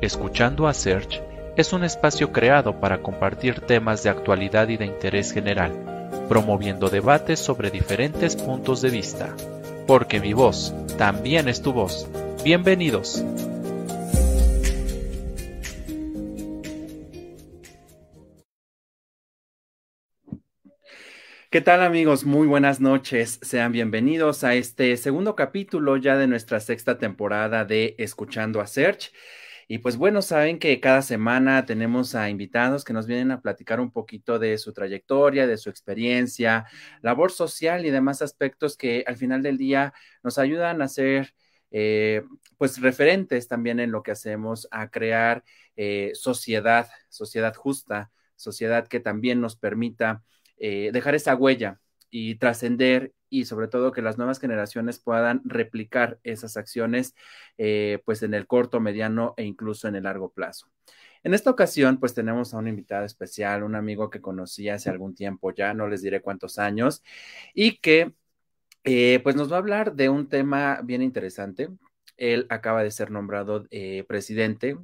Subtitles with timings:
[0.00, 1.20] Escuchando a Search
[1.58, 7.38] es un espacio creado para compartir temas de actualidad y de interés general, promoviendo debates
[7.38, 9.36] sobre diferentes puntos de vista.
[9.86, 12.08] Porque mi voz también es tu voz.
[12.42, 13.22] Bienvenidos.
[21.50, 22.24] ¿Qué tal amigos?
[22.24, 23.38] Muy buenas noches.
[23.42, 29.12] Sean bienvenidos a este segundo capítulo ya de nuestra sexta temporada de Escuchando a Search.
[29.72, 33.78] Y pues bueno, saben que cada semana tenemos a invitados que nos vienen a platicar
[33.78, 36.66] un poquito de su trayectoria, de su experiencia,
[37.02, 41.34] labor social y demás aspectos que al final del día nos ayudan a ser
[41.70, 42.22] eh,
[42.58, 45.44] pues referentes también en lo que hacemos, a crear
[45.76, 50.24] eh, sociedad, sociedad justa, sociedad que también nos permita
[50.56, 56.18] eh, dejar esa huella y trascender y sobre todo que las nuevas generaciones puedan replicar
[56.24, 57.14] esas acciones
[57.56, 60.68] eh, pues en el corto, mediano e incluso en el largo plazo.
[61.22, 65.14] En esta ocasión pues tenemos a un invitado especial, un amigo que conocí hace algún
[65.14, 67.02] tiempo ya, no les diré cuántos años,
[67.54, 68.12] y que
[68.84, 71.68] eh, pues nos va a hablar de un tema bien interesante.
[72.16, 74.76] Él acaba de ser nombrado eh, presidente.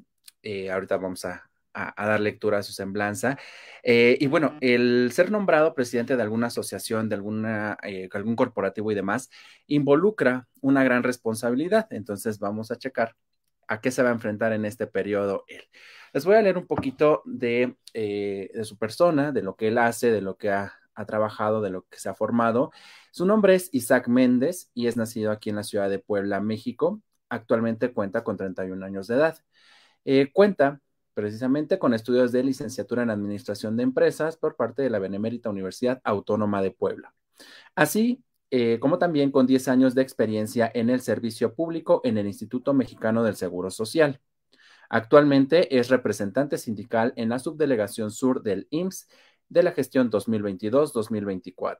[0.70, 1.45] ahorita vamos a,
[1.76, 3.38] a, dar lectura a su semblanza.
[3.82, 8.90] Eh, y bueno, el ser nombrado presidente de alguna asociación, de alguna, eh, algún corporativo
[8.90, 9.30] y demás,
[9.66, 11.86] involucra una gran responsabilidad.
[11.90, 13.14] Entonces vamos a checar
[13.68, 15.64] a qué se va a enfrentar en este periodo él.
[16.12, 19.78] Les voy a leer un poquito de, eh, de su persona, de lo que él
[19.78, 22.70] hace, de lo que ha, ha, trabajado, de lo que se ha formado.
[23.10, 27.02] Su nombre es Isaac Méndez y es nacido aquí en la ciudad de Puebla, México.
[27.28, 29.38] Actualmente cuenta con 31 años de edad.
[30.32, 30.80] cuenta
[31.16, 35.98] precisamente con estudios de licenciatura en Administración de Empresas por parte de la Benemérita Universidad
[36.04, 37.14] Autónoma de Puebla.
[37.74, 42.26] Así eh, como también con 10 años de experiencia en el servicio público en el
[42.26, 44.20] Instituto Mexicano del Seguro Social.
[44.90, 49.08] Actualmente es representante sindical en la subdelegación sur del IMSS
[49.48, 51.78] de la gestión 2022-2024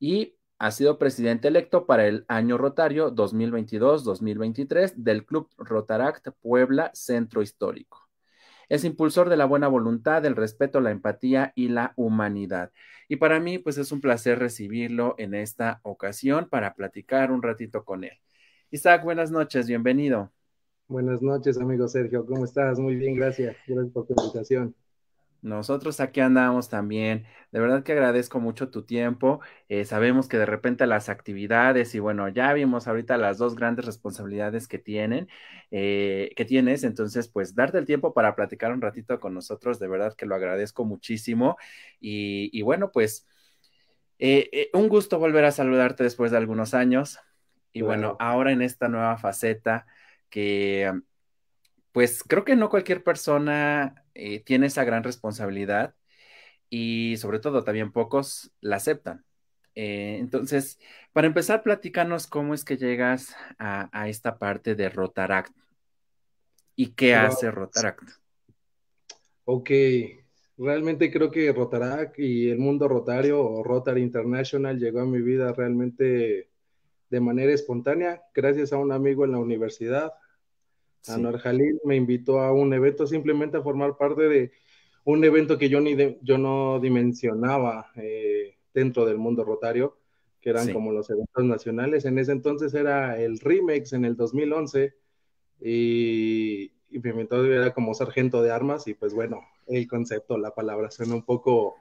[0.00, 7.40] y ha sido presidente electo para el año rotario 2022-2023 del Club Rotaract Puebla Centro
[7.40, 8.01] Histórico.
[8.68, 12.72] Es impulsor de la buena voluntad, el respeto, la empatía y la humanidad.
[13.08, 17.84] Y para mí, pues es un placer recibirlo en esta ocasión para platicar un ratito
[17.84, 18.18] con él.
[18.70, 20.32] Isaac, buenas noches, bienvenido.
[20.88, 22.78] Buenas noches, amigo Sergio, ¿cómo estás?
[22.78, 23.56] Muy bien, gracias.
[23.66, 24.74] Gracias por tu invitación.
[25.42, 27.26] Nosotros aquí andamos también.
[27.50, 29.40] De verdad que agradezco mucho tu tiempo.
[29.68, 33.84] Eh, sabemos que de repente las actividades y bueno, ya vimos ahorita las dos grandes
[33.84, 35.28] responsabilidades que tienen,
[35.72, 36.84] eh, que tienes.
[36.84, 40.36] Entonces, pues darte el tiempo para platicar un ratito con nosotros, de verdad que lo
[40.36, 41.56] agradezco muchísimo.
[42.00, 43.26] Y, bueno, pues
[44.20, 47.18] eh, un gusto volver a saludarte después de algunos años.
[47.72, 49.86] Y bueno, ahora en esta nueva faceta
[50.30, 50.92] que
[51.92, 55.94] pues creo que no cualquier persona eh, tiene esa gran responsabilidad
[56.68, 59.24] y sobre todo también pocos la aceptan.
[59.74, 60.78] Eh, entonces,
[61.12, 65.54] para empezar, platícanos cómo es que llegas a, esta parte de Rotaract
[66.76, 68.02] y qué hace Rotaract.
[69.44, 69.70] Ok,
[70.58, 75.52] realmente creo que Rotaract y el mundo rotario o Rotary International llegó a mi vida
[75.52, 76.48] realmente
[77.10, 80.14] de manera espontánea, gracias a un amigo en la universidad,
[81.08, 84.52] Anuar Jalil me invitó a un evento simplemente a formar parte de
[85.04, 89.96] un evento que yo, ni yo no dimensionaba eh, dentro del mundo rotario,
[90.40, 92.04] que eran como los eventos nacionales.
[92.04, 94.94] En ese entonces era el Remix en el 2011
[95.60, 100.54] y, y me invitó, era como sargento de armas y pues bueno, el concepto, la
[100.54, 101.76] palabra suena un poco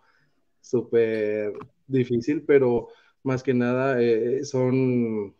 [0.62, 1.54] súper
[1.88, 2.88] difícil, pero
[3.24, 5.36] más que nada eh, son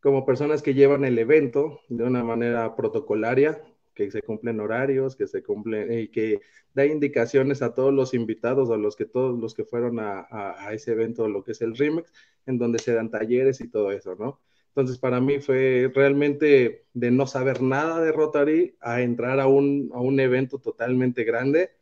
[0.00, 3.62] como personas que llevan el evento de una manera protocolaria,
[3.94, 6.40] que se cumplen horarios, que se cumplen y que
[6.72, 10.72] da indicaciones a todos los invitados a los que todos los que fueron a, a,
[10.72, 12.12] ese evento, lo que es el Remix,
[12.46, 14.40] en donde se dan talleres y todo eso, ¿no?
[14.68, 19.90] Entonces, para mí fue realmente de no saber nada de Rotary a entrar a un,
[19.92, 21.72] a un evento totalmente grande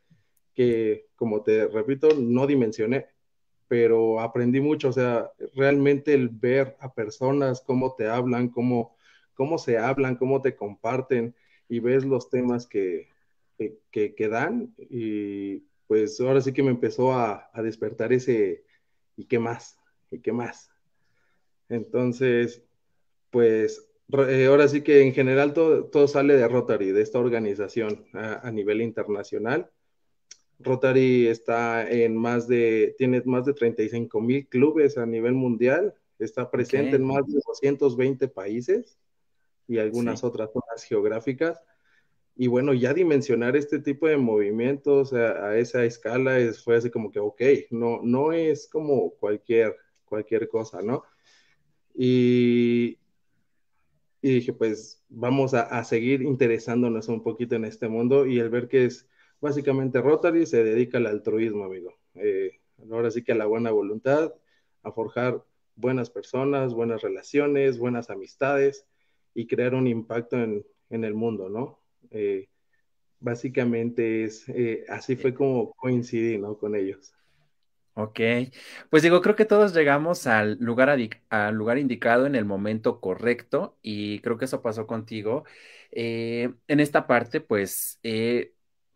[0.55, 3.07] que, como te repito, no dimensioné
[3.69, 8.97] pero aprendí mucho, o sea, realmente el ver a personas, cómo te hablan, cómo,
[9.35, 11.35] cómo se hablan, cómo te comparten
[11.69, 13.09] y ves los temas que,
[13.91, 18.65] que, dan y pues ahora sí que me empezó a, a, despertar ese,
[19.17, 19.79] ¿y qué más?
[20.11, 20.71] ¿Y qué más?
[21.69, 22.63] Entonces,
[23.31, 23.89] pues
[24.29, 28.47] eh, ahora sí que en general todo, todo sale de Rotary, de esta organización a,
[28.47, 29.71] a nivel internacional
[30.59, 36.51] Rotary está en más de, tiene más de 35 mil clubes a nivel mundial, está
[36.51, 38.99] presente en más de 220 países
[39.69, 41.61] y algunas otras zonas geográficas.
[42.39, 47.11] y bueno, ya dimensionar este tipo de movimientos a, esa escala es, fue así como
[47.11, 49.75] que, ok, no, no es como cualquier,
[50.05, 51.03] cualquier cosa, ¿no?
[51.95, 52.99] Y,
[54.21, 58.51] y dije, pues vamos a, a, seguir interesándonos un poquito en este mundo y el
[58.51, 59.09] ver que es
[59.41, 61.95] básicamente Rotary se dedica al altruismo, amigo.
[62.15, 62.61] Eh,
[62.91, 64.35] ahora sí que a la buena voluntad,
[64.83, 65.43] a forjar
[65.75, 68.87] buenas personas, buenas relaciones, buenas amistades
[69.35, 71.79] y crear un impacto en, en el mundo, ¿no?
[72.11, 72.49] Eh,
[73.21, 76.57] básicamente es, eh, así fue como coincidí, ¿no?
[76.57, 77.13] Con ellos.
[77.99, 78.21] Ok,
[78.91, 80.95] pues digo, creo que todos llegamos al lugar,
[81.31, 85.45] al lugar indicado en el momento correcto y creo que eso pasó contigo.
[85.93, 87.99] Eh, en esta parte, pues,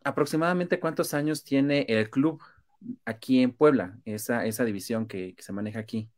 [0.05, 2.41] aproximadamente cuántos años tiene el club
[3.05, 6.08] aquí en Puebla, esa, esa división que, que, se maneja aquí.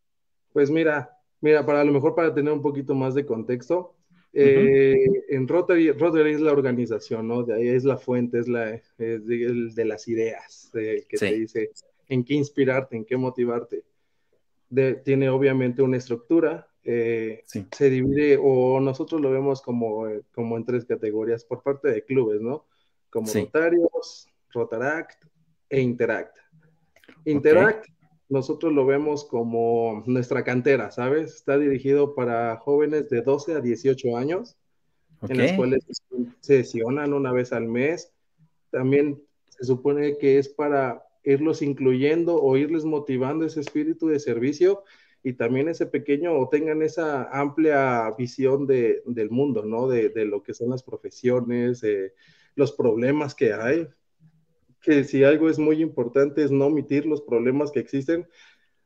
[0.52, 3.96] Pues mira, mira, para lo mejor para tener un poquito más de contexto,
[4.34, 4.96] eh,
[5.28, 7.42] en Rotary, Rotary es la organización, ¿no?
[7.42, 11.70] De ahí es la fuente, es, la, de, las ideas, que te dice
[12.08, 13.84] en qué inspirarte, en qué motivarte.
[15.04, 20.84] tiene obviamente una estructura, eh, se divide, o nosotros lo vemos como, como en tres
[20.84, 22.64] categorías por parte de clubes, ¿no?
[23.12, 25.22] Como Rotarios, Rotaract
[25.68, 26.38] e Interact.
[27.26, 27.86] Interact
[28.30, 31.34] nosotros lo vemos como nuestra cantera, ¿sabes?
[31.34, 34.56] Está dirigido para jóvenes de 12 a 18 años,
[35.28, 35.84] en las cuales
[36.40, 38.10] sesionan una vez al mes.
[38.70, 44.82] También se supone que es para irlos incluyendo o irles motivando ese espíritu de servicio
[45.22, 49.88] y también ese pequeño o tengan esa amplia visión de, del mundo, ¿no?
[49.88, 51.84] De, de, lo que son las profesiones,
[52.54, 53.88] los problemas que hay,
[54.80, 58.26] que si algo es muy importante es no omitir los problemas que existen,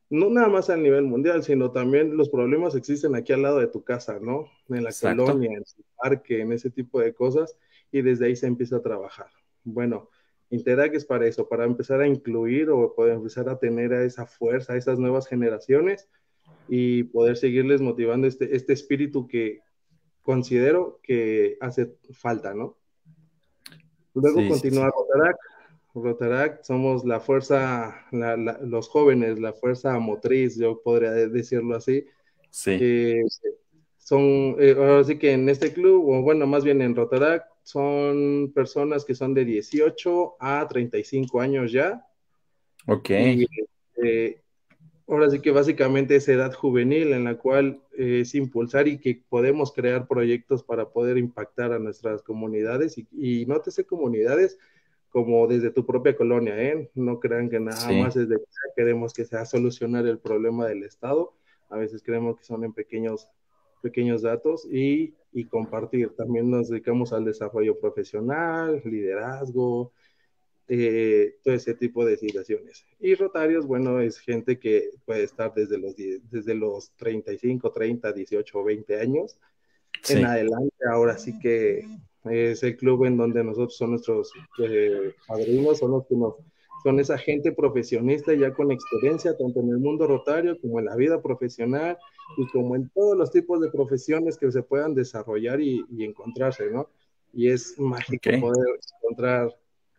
[0.09, 3.67] no nada más a nivel mundial, sino también los problemas existen aquí al lado de
[3.67, 4.47] tu casa, ¿no?
[4.69, 7.59] En la colonia, en el parque, en ese tipo de cosas,
[7.91, 9.29] y desde ahí se empieza a trabajar.
[9.65, 10.11] Bueno,
[10.51, 14.27] Interag es para eso, para empezar a incluir o poder empezar a tener a esa
[14.27, 16.09] fuerza, a esas nuevas generaciones
[16.69, 19.61] y poder seguirles motivando este, este espíritu que
[20.23, 22.77] considero que hace falta, ¿no?
[24.17, 24.91] Luego continúa
[25.95, 32.05] Rotaract somos la fuerza, los jóvenes, la fuerza motriz, yo podría decirlo así.
[32.51, 33.23] Sí.
[33.99, 38.53] son, eh, ahora sí que en este club, o bueno, más bien en Rotaract, son
[38.55, 42.07] personas que son de 18 a 35 años ya.
[42.87, 43.11] Ok.
[43.11, 44.41] Eh,
[45.09, 49.23] ahora sí que básicamente es edad juvenil en la cual eh, es impulsar y que
[49.29, 54.59] podemos crear proyectos para poder impactar a nuestras comunidades y, y nótese comunidades
[55.17, 56.91] como desde tu propia colonia, ¿eh?
[56.95, 58.45] No crean que nada más es de que
[58.77, 61.33] queremos que sea solucionar el problema del Estado.
[61.71, 63.27] A veces creemos que son en pequeños,
[63.81, 66.11] pequeños datos y, y compartir.
[66.17, 69.93] También nos dedicamos al desarrollo profesional, liderazgo,
[70.69, 72.85] eh, todo ese tipo de situaciones.
[72.99, 78.59] Y Rotarios, bueno, es gente que puede estar desde los, desde los 35, 30, 18
[78.59, 79.39] o 20 años
[80.09, 80.75] en adelante.
[80.91, 81.87] Ahora sí que
[82.25, 86.35] es el club en donde nosotros son nuestros eh, padrinos, son los que nos,
[86.83, 90.97] son esa gente profesionista ya con experiencia, tanto en el mundo rotario como en la
[90.97, 91.97] vida profesional
[92.37, 96.89] y como en todos los tipos de profesiones que se puedan desarrollar y, encontrarse, ¿no?
[97.33, 99.57] Y es mágico poder encontrar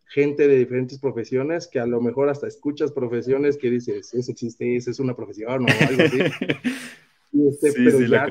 [0.10, 4.76] gente de diferentes profesiones que a lo mejor hasta escuchas profesiones que dices, eso existe,
[4.76, 6.20] eso es una profesión o algo así.
[7.34, 8.28] y este, pero ya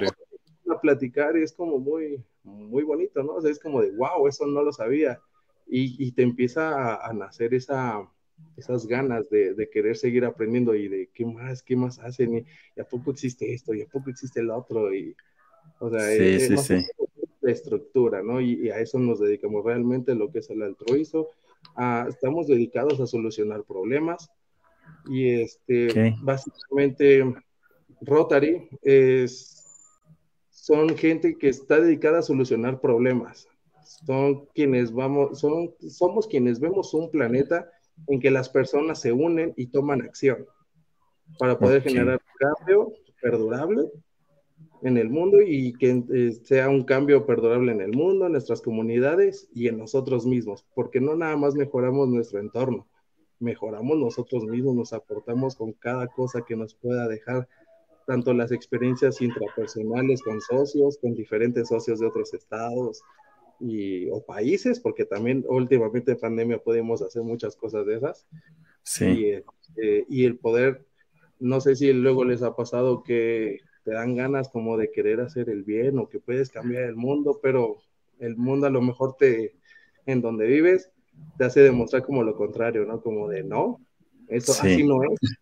[0.69, 3.35] a platicar es como muy, muy bonito, ¿no?
[3.35, 5.21] O sea, es como de, wow, eso no lo sabía.
[5.69, 8.09] Y, te empieza a, nacer esa,
[8.57, 12.85] esas ganas de, querer seguir aprendiendo y de qué más, qué más hacen, y, a
[12.85, 15.17] poco existe esto, y a poco existe el otro, y,
[15.81, 16.85] o sea, es, sí,
[17.41, 18.41] la estructura, ¿no?
[18.41, 21.27] Y, a eso nos dedicamos realmente, lo que es el altruismo.
[22.09, 24.31] Estamos dedicados a solucionar problemas,
[25.09, 27.25] y este, básicamente,
[28.01, 29.57] Rotary es
[30.67, 33.47] son gente que está dedicada a solucionar problemas.
[34.05, 37.71] Son quienes vamos, son, somos quienes vemos un planeta
[38.09, 40.45] en que las personas se unen y toman acción
[41.39, 42.93] para poder generar un cambio
[43.23, 43.85] perdurable
[44.83, 48.63] en el mundo y que eh, sea un cambio perdurable en el mundo, en nuestras
[48.63, 52.87] comunidades y en nosotros mismos, porque no nada más mejoramos nuestro entorno,
[53.39, 57.49] mejoramos nosotros mismos, nos aportamos con cada cosa que nos pueda dejar
[58.07, 63.03] tanto las experiencias intrapersonales con socios, con diferentes socios de otros estados
[63.59, 68.27] y, o países, porque también últimamente en pandemia podemos hacer muchas cosas de esas.
[68.85, 69.07] Sí.
[69.07, 70.87] Y, este, y el poder,
[71.41, 75.49] no sé si luego les ha pasado que te dan ganas como de querer hacer
[75.49, 77.77] el bien o que puedes cambiar el mundo, pero
[78.19, 79.55] el mundo a lo mejor te,
[80.07, 80.91] en donde vives
[81.39, 83.01] te hace demostrar como lo contrario, ¿no?
[83.01, 83.81] Como de no,
[84.27, 85.39] eso así no es.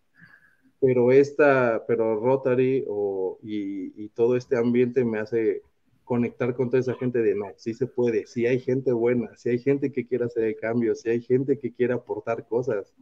[0.79, 5.63] Pero esta, pero Rotary o, y, y, todo este ambiente me hace
[6.03, 9.49] conectar con toda esa gente de no, sí se puede, sí hay gente buena, sí
[9.49, 12.93] hay gente que quiere hacer el cambio, sí hay gente que quiere aportar cosas.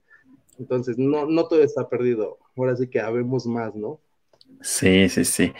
[0.58, 2.38] Entonces, no, no todo está perdido.
[2.56, 4.00] Ahora sí que habemos más, ¿no?
[4.62, 5.52] Sí, sí, sí.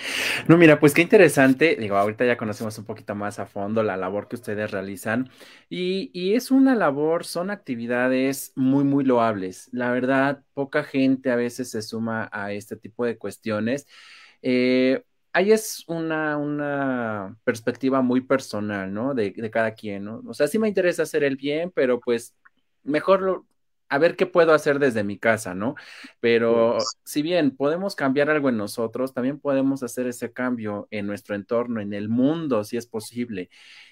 [0.48, 1.76] No, mira, pues qué interesante.
[1.76, 5.30] Digo, ahorita ya conocemos un poquito más a fondo la labor que ustedes realizan
[5.70, 9.68] y, y, es una labor, son actividades muy, muy loables.
[9.74, 13.88] La verdad, poca gente a veces se suma a este tipo de cuestiones.
[14.42, 19.14] Eh, ahí es una, una perspectiva muy personal, ¿no?
[19.14, 20.22] De, de, cada quien, ¿no?
[20.28, 22.36] O sea, sí me interesa hacer el bien, pero pues
[22.84, 23.46] mejor lo,
[23.90, 25.76] a ver qué puedo hacer desde mi casa, ¿no?
[26.20, 31.36] Pero si bien podemos cambiar algo en nosotros, también podemos hacer ese cambio en nuestro
[31.36, 33.50] entorno, en el mundo, si es posible.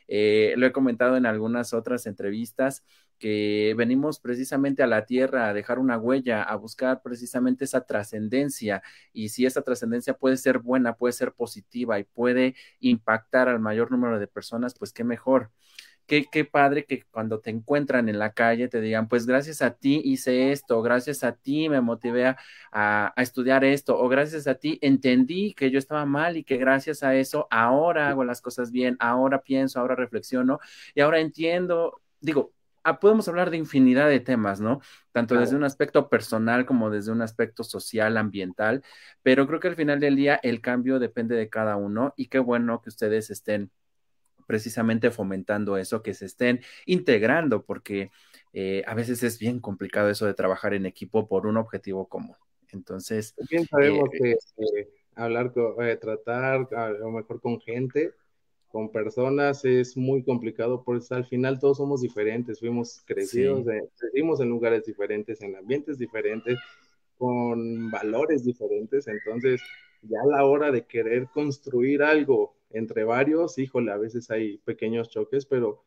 [0.07, 2.83] Eh, lo he comentado en algunas otras entrevistas
[3.21, 8.81] que venimos precisamente a la tierra a dejar una huella, a buscar precisamente esa trascendencia
[9.13, 13.91] y si esa trascendencia puede ser buena, puede ser positiva y puede impactar al mayor
[13.91, 15.51] número de personas, pues qué mejor
[16.31, 20.01] qué, padre que cuando te encuentran en la calle te digan, pues gracias a ti
[20.03, 22.37] hice esto, gracias a ti me motivé a,
[22.71, 27.03] a, estudiar esto, o gracias a ti entendí que yo estaba mal y que gracias
[27.03, 30.59] a eso ahora hago las cosas bien, ahora pienso, ahora reflexiono
[30.95, 32.53] y ahora entiendo, digo,
[32.83, 34.81] Ah, podemos hablar de infinidad de temas, ¿no?
[35.11, 38.83] Tanto desde un aspecto personal como desde un aspecto social, ambiental,
[39.21, 42.39] pero creo que al final del día el cambio depende de cada uno y qué
[42.39, 43.69] bueno que ustedes estén
[44.51, 48.11] precisamente fomentando eso, que se estén integrando, porque
[48.51, 52.35] eh, a veces es bien complicado eso de trabajar en equipo por un objetivo común.
[52.73, 53.33] Entonces...
[53.49, 55.53] Bien sabemos eh, que eh, hablar,
[56.01, 58.11] tratar a lo mejor con gente,
[58.67, 63.65] con personas es muy complicado, porque al final todos somos diferentes, fuimos crecidos,
[63.97, 66.59] crecimos en lugares diferentes, en ambientes diferentes,
[67.17, 69.61] con valores diferentes, entonces
[70.01, 75.09] ya a la hora de querer construir algo entre varios, híjole, a veces hay pequeños
[75.09, 75.83] choques, pero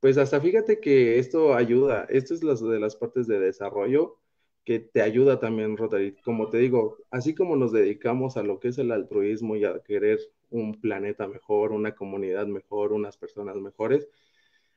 [0.00, 4.18] pues hasta fíjate que esto ayuda, esto es las de las partes de desarrollo
[4.64, 6.16] que te ayuda también, Rotary.
[6.22, 9.80] Como te digo, así como nos dedicamos a lo que es el altruismo y a
[9.82, 10.20] querer
[10.50, 14.08] un planeta mejor, una comunidad mejor, unas personas mejores,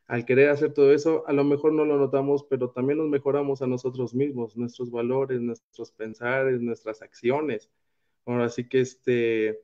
[0.08, 3.62] al querer hacer todo eso, a lo mejor no lo notamos, pero también nos mejoramos
[3.62, 7.70] a nosotros mismos, nuestros valores, nuestros pensares, nuestras acciones.
[8.26, 9.62] Ahora sí que este,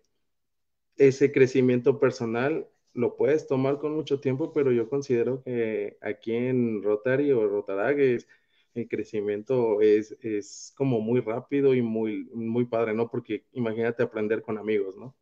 [0.99, 6.83] ese crecimiento personal lo puedes tomar con mucho tiempo, pero yo considero que aquí en
[6.83, 13.09] Rotary o Rotarag el crecimiento es, es como muy rápido y muy, muy padre, ¿no?
[13.09, 15.15] Porque imagínate aprender con amigos, ¿no?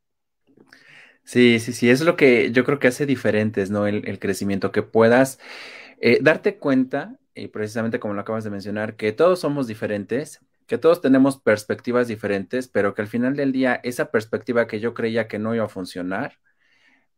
[1.24, 3.86] Sí, sí, sí, es lo que yo creo que hace diferentes, ¿no?
[3.86, 5.40] El, crecimiento, que puedas
[6.00, 10.78] eh, darte cuenta, y precisamente como lo acabas de mencionar, que todos somos diferentes, que
[10.78, 15.28] todos tenemos perspectivas diferentes, pero que al final del día esa perspectiva que yo creía
[15.28, 16.40] que no iba a funcionar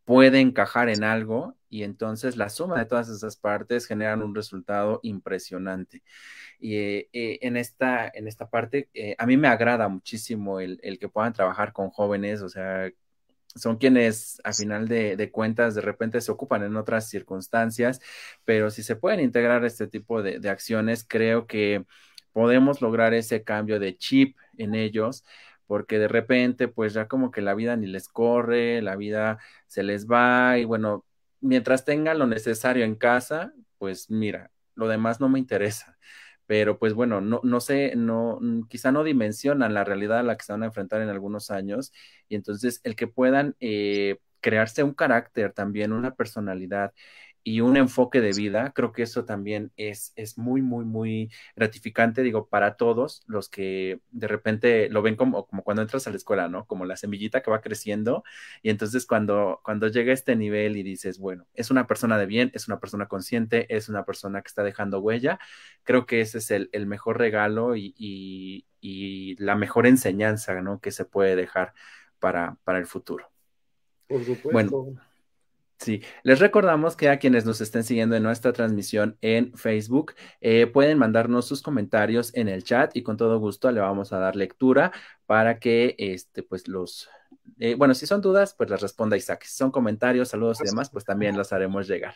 [0.06, 5.00] puede encajar en algo y entonces la suma de todas esas partes generan un resultado
[5.04, 6.04] impresionante.
[6.60, 10.80] Y eh, eh, en, esta, en esta parte, eh, a mí me agrada muchísimo el,
[11.00, 12.90] que puedan trabajar con jóvenes, o sea,
[13.56, 18.02] son quienes a final de, cuentas de repente se ocupan en otras circunstancias,
[18.46, 21.86] pero si se pueden integrar este tipo de acciones, creo que
[22.34, 25.24] podemos lograr ese cambio de chip en ellos,
[25.68, 29.84] porque de repente pues ya como que la vida ni les corre, la vida se
[29.84, 31.06] les va y bueno,
[31.42, 35.98] mientras tengan lo necesario en casa, pues mira, lo demás no me interesa.
[36.48, 40.44] Pero pues bueno, no, no sé, no, quizá no dimensionan la realidad a la que
[40.46, 41.94] se van a enfrentar en algunos años
[42.28, 46.94] y entonces el que puedan eh, crearse un carácter también, una personalidad
[47.44, 52.22] y un enfoque de vida, creo que eso también es, es muy, muy, muy gratificante,
[52.22, 56.18] digo, para todos los que de repente lo ven como, como cuando entras a la
[56.18, 56.66] escuela, ¿no?
[56.66, 58.24] Como la semillita que va creciendo
[58.62, 62.26] y entonces cuando, cuando llega a este nivel y dices, bueno, es una persona de
[62.26, 65.40] bien, es una persona consciente, es una persona que está dejando huella,
[65.84, 70.80] creo que ese es el, mejor regalo y, y, y, la mejor enseñanza, ¿no?
[70.80, 71.74] Que se puede dejar
[72.20, 73.32] para, para el futuro.
[74.08, 74.52] Por supuesto.
[74.52, 75.00] Bueno,
[75.80, 80.68] Sí, les recordamos que a quienes nos estén siguiendo en nuestra transmisión en Facebook eh,
[80.68, 84.36] pueden mandarnos sus comentarios en el chat y con todo gusto le vamos a dar
[84.36, 84.92] lectura
[85.26, 87.10] para que este, pues los,
[87.60, 89.44] eh, bueno, si son dudas, pues las responda Isaac.
[89.46, 92.16] Si son comentarios, saludos y demás, pues también los haremos llegar.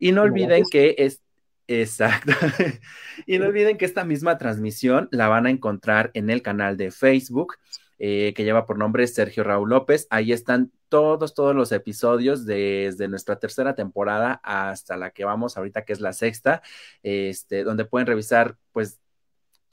[0.00, 1.22] Y no olviden que es,
[1.68, 2.32] exacto,
[3.26, 6.90] y no olviden que esta misma transmisión la van a encontrar en el canal de
[6.90, 7.58] Facebook.
[8.00, 10.08] Eh, que lleva por nombre Sergio Raúl López.
[10.10, 15.84] Ahí están todos, todos los episodios desde nuestra tercera temporada hasta la que vamos ahorita,
[15.84, 16.62] que es la sexta,
[17.02, 19.00] este, donde pueden revisar, pues,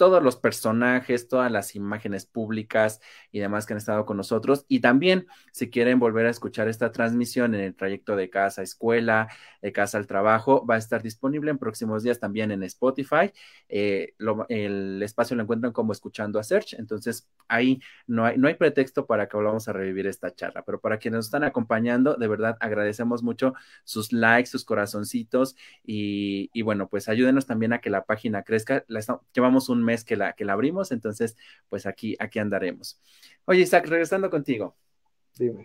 [0.01, 4.65] todos los personajes, todas las imágenes públicas y demás que han estado con nosotros.
[4.67, 8.63] Y también, si quieren volver a escuchar esta transmisión en el trayecto de casa a
[8.63, 9.27] escuela,
[9.62, 13.31] de casa al trabajo, va a estar disponible en próximos días también en Spotify.
[13.70, 14.15] Eh,
[14.50, 16.74] el espacio lo encuentran como escuchando a Search.
[16.79, 20.63] Entonces, ahí no hay, no hay pretexto para que volvamos a revivir esta charla.
[20.63, 23.53] Pero para quienes nos están acompañando, de verdad agradecemos mucho
[23.84, 28.84] sus likes, sus corazoncitos y, bueno, pues ayúdenos también a que la página crezca.
[29.31, 31.36] Llevamos un mes que la, que la abrimos, entonces,
[31.69, 33.00] pues aquí, aquí andaremos.
[33.45, 34.75] Oye, Isaac, regresando contigo.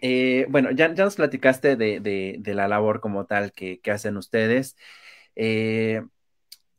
[0.00, 4.16] Eh, bueno, ya, ya, nos platicaste de, de, la labor como tal que, que hacen
[4.16, 4.76] ustedes.
[5.34, 6.02] Eh,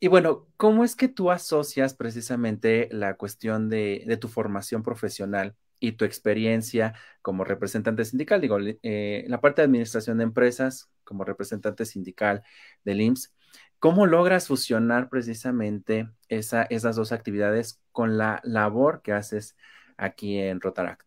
[0.00, 5.56] y bueno, ¿cómo es que tú asocias precisamente la cuestión de, de, tu formación profesional
[5.80, 8.40] y tu experiencia como representante sindical?
[8.40, 12.42] Digo, eh, la parte de administración de empresas como representante sindical
[12.84, 13.34] del IMSS,
[13.78, 19.56] ¿Cómo logras fusionar precisamente esa, esas dos actividades con la labor que haces
[19.96, 21.02] aquí en Rotaract?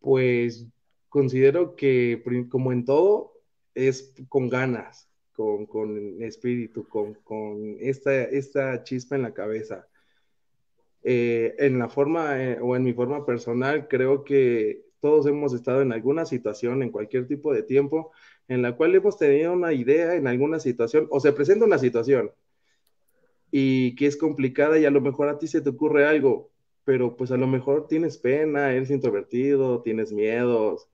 [0.00, 0.66] Pues
[1.08, 3.32] considero que como en todo
[3.74, 9.88] es con ganas, con, espíritu, con, esta, esta, chispa en la cabeza.
[11.02, 15.82] Eh, en la forma eh, o en mi forma personal, creo que todos hemos estado
[15.82, 18.12] en alguna situación, en cualquier tipo de tiempo,
[18.48, 22.30] en la cual hemos tenido una idea en alguna situación o se presenta una situación
[23.56, 26.50] y que es complicada y a lo mejor a ti se te ocurre algo,
[26.82, 30.88] pero pues a lo mejor tienes pena, eres introvertido, tienes miedos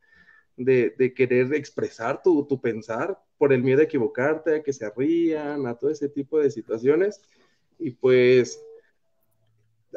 [0.58, 5.66] de, querer expresar tu, tu, pensar por el miedo a equivocarte, a que se rían,
[5.66, 7.22] a todo ese tipo de situaciones.
[7.78, 8.62] Y pues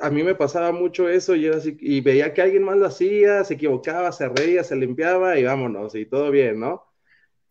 [0.01, 2.85] a mí me pasaba mucho eso y, era así, y veía que alguien más lo
[2.85, 6.85] hacía, se equivocaba, se reía, se limpiaba y vámonos, y todo bien, ¿no?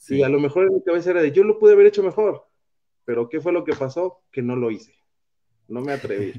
[0.09, 2.47] Y a lo mejor en mi cabeza era de, yo lo pude haber hecho mejor,
[3.04, 4.23] pero ¿qué fue lo que pasó?
[4.32, 5.01] Que no lo hice.
[5.73, 6.32] No me atreví.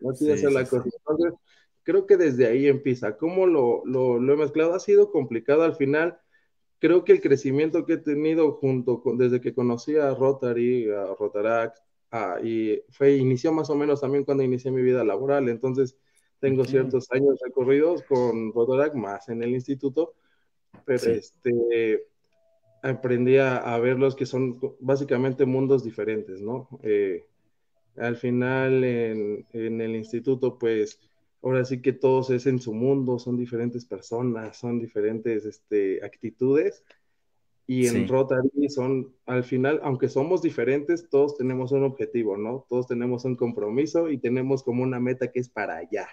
[0.00, 0.88] No quise hacer la cosa.
[0.92, 1.34] Entonces,
[1.82, 3.16] creo que desde ahí empieza.
[3.16, 4.74] ¿Cómo lo, lo, he mezclado?
[4.74, 6.18] Ha sido complicado al final.
[6.78, 11.14] Creo que el crecimiento que he tenido junto con, desde que conocí a Rotary, a
[11.14, 11.78] Rotaract,
[12.42, 15.48] y fue, inició más o menos también cuando inicié mi vida laboral.
[15.48, 15.96] Entonces,
[16.40, 20.14] tengo ciertos años recorridos con Rotaract, más en el instituto,
[20.84, 22.06] pero este
[22.84, 26.68] aprendí a, verlos que son básicamente mundos diferentes, ¿no?
[26.82, 27.24] Eh,
[27.96, 31.00] al final en, el instituto, pues
[31.42, 36.84] ahora sí que todos es en su mundo, son diferentes personas, son diferentes este, actitudes.
[37.66, 42.66] Y en Rotary son, al final, aunque somos diferentes, todos tenemos un objetivo, ¿no?
[42.68, 46.06] Todos tenemos un compromiso y tenemos como una meta que es para allá.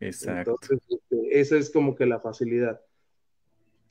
[0.00, 0.58] Exacto.
[0.60, 2.80] Entonces, este, esa es como que la facilidad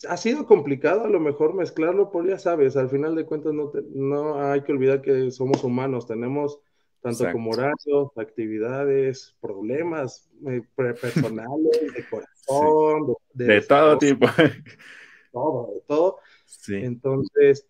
[0.07, 3.71] ha sido complicado a lo mejor mezclarlo, por ya sabes, al final de cuentas no,
[3.95, 6.59] no hay que olvidar que somos humanos, tenemos
[7.07, 14.27] tanto como horarios, actividades, problemas eh, personales, de corazón, de, todo tipo.
[15.31, 16.17] Todo, de todo.
[16.67, 17.67] Entonces,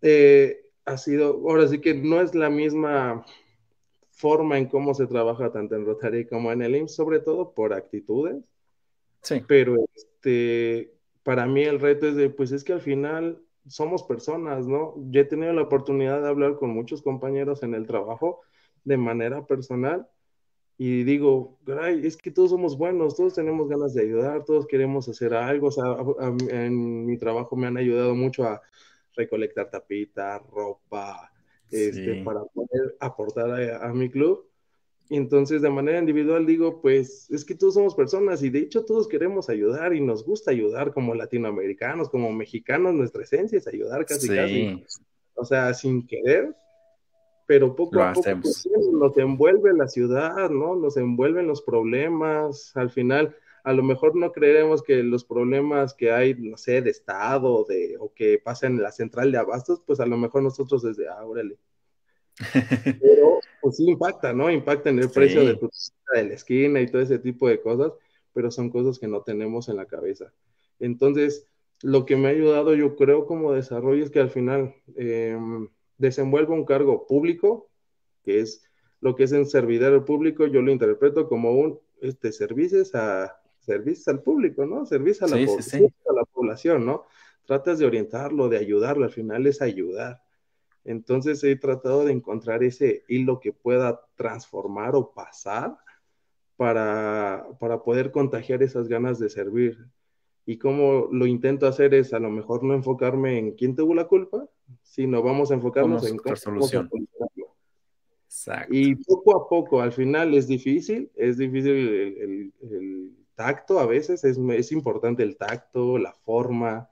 [0.00, 3.26] eh, ha sido, ahora sí que no es la misma
[4.10, 7.74] forma en cómo se trabaja tanto en Rotary como en el IMSS, sobre todo por
[7.74, 8.42] actitudes.
[9.22, 9.42] Sí.
[9.46, 14.66] Pero este, para mí el reto es de, pues es que al final somos personas,
[14.66, 14.94] ¿no?
[15.10, 18.42] Yo he tenido la oportunidad de hablar con muchos compañeros en el trabajo
[18.84, 20.08] de manera personal
[20.76, 21.58] y digo,
[22.02, 25.70] es que todos somos buenos, todos tenemos ganas de ayudar, todos queremos hacer algo, o
[25.70, 25.84] sea,
[26.50, 28.60] en mi trabajo me han ayudado mucho a
[29.14, 31.32] recolectar tapitas, ropa,
[31.70, 34.48] este, para poder aportar a mi club.
[35.10, 39.06] Entonces, de manera individual digo, pues es que todos somos personas y de hecho todos
[39.06, 44.28] queremos ayudar y nos gusta ayudar como latinoamericanos, como mexicanos, nuestra esencia es ayudar casi
[44.28, 44.82] casi.
[45.34, 46.56] O sea, sin querer,
[47.46, 50.76] pero poco a poco pues, nos envuelve la ciudad, ¿no?
[50.76, 52.72] Nos envuelven los problemas.
[52.74, 56.90] Al final, a lo mejor no creeremos que los problemas que hay, no sé, de
[56.90, 60.82] Estado de, o que pasan en la central de abastos, pues a lo mejor nosotros
[60.82, 61.58] desde, ah, órale,
[63.00, 64.50] pero pues sí impacta, ¿no?
[64.50, 65.70] Impacta en el precio de, tu,
[66.14, 67.92] de la esquina y todo ese tipo de cosas,
[68.32, 70.32] pero son cosas que no tenemos en la cabeza.
[70.80, 71.46] Entonces,
[71.82, 75.38] lo que me ha ayudado yo creo como desarrollo es que al final eh,
[76.04, 77.70] desenvuelvo un cargo público,
[78.22, 78.62] que es
[79.00, 84.08] lo que es en servidor público, yo lo interpreto como un este, servicios, a, servicios
[84.08, 84.86] al público, ¿no?
[84.86, 87.04] Servicio a la, a la población, ¿no?
[87.46, 90.22] Tratas de orientarlo, de ayudarlo, al final es ayudar.
[90.84, 95.76] Entonces he tratado de encontrar ese hilo que pueda transformar o pasar
[96.56, 97.46] para,
[97.84, 99.86] poder contagiar esas ganas de servir.
[100.46, 104.06] Y cómo lo intento hacer es a lo mejor no enfocarme en quién tuvo la
[104.06, 104.46] culpa,
[104.82, 106.88] sino vamos a enfocarnos en cómo solución.
[108.70, 114.38] Y poco a poco, al final es difícil, es difícil el, tacto a veces, es,
[114.38, 116.88] es, importante el tacto, la forma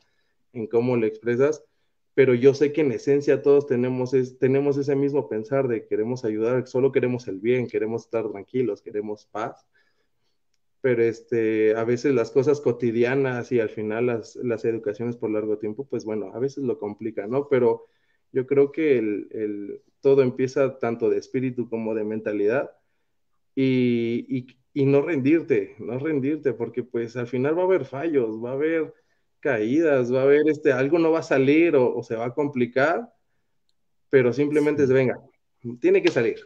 [0.52, 1.64] en cómo lo expresas,
[2.14, 6.24] pero yo sé que en esencia todos tenemos, es, tenemos ese mismo pensar de queremos
[6.24, 9.66] ayudar, solo queremos el bien, queremos estar tranquilos, queremos paz
[10.82, 15.56] pero este, a veces las cosas cotidianas y al final las, las educaciones por largo
[15.56, 17.48] tiempo, pues bueno, a veces lo complican, ¿no?
[17.48, 17.86] Pero
[18.32, 22.72] yo creo que el, el, todo empieza tanto de espíritu como de mentalidad
[23.54, 28.42] y, y, y, no rendirte, no rendirte, porque pues al final va a haber fallos,
[28.44, 28.92] va a haber
[29.38, 32.34] caídas, va a haber este, algo no va a salir o, o se va a
[32.34, 33.08] complicar,
[34.10, 35.20] pero simplemente es, venga,
[35.80, 36.40] tiene que salir.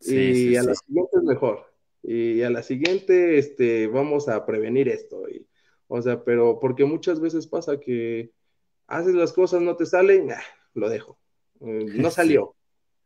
[0.00, 1.71] Sí, y sí, a la siguiente es mejor
[2.02, 5.28] y a la siguiente este, vamos a prevenir esto.
[5.28, 5.46] Y,
[5.88, 8.32] o sea, pero porque muchas veces pasa que
[8.86, 10.30] haces las cosas, no te salen,
[10.74, 11.18] lo dejo.
[11.60, 12.56] Eh, no salió.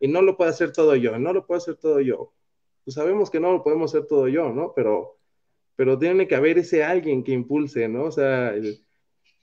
[0.00, 2.32] Y no lo puedo hacer todo yo, no lo puedo hacer todo yo.
[2.84, 4.72] Pues sabemos que no lo podemos hacer todo yo, ¿no?
[4.74, 5.18] Pero,
[5.74, 8.04] pero tiene que haber ese alguien que impulse, ¿no?
[8.04, 8.54] O sea,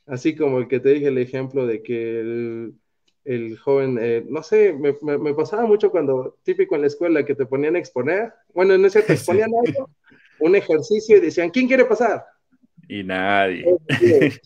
[0.05, 2.75] así como el que te dije el ejemplo de que el,
[3.25, 7.35] el joven, eh, no sé, me, me, pasaba mucho cuando, típico en la escuela, que
[7.35, 9.89] te ponían a exponer, bueno, en ese te exponían algo,
[10.39, 12.25] un ejercicio y decían, ¿quién quiere pasar?
[12.87, 13.65] Y nadie.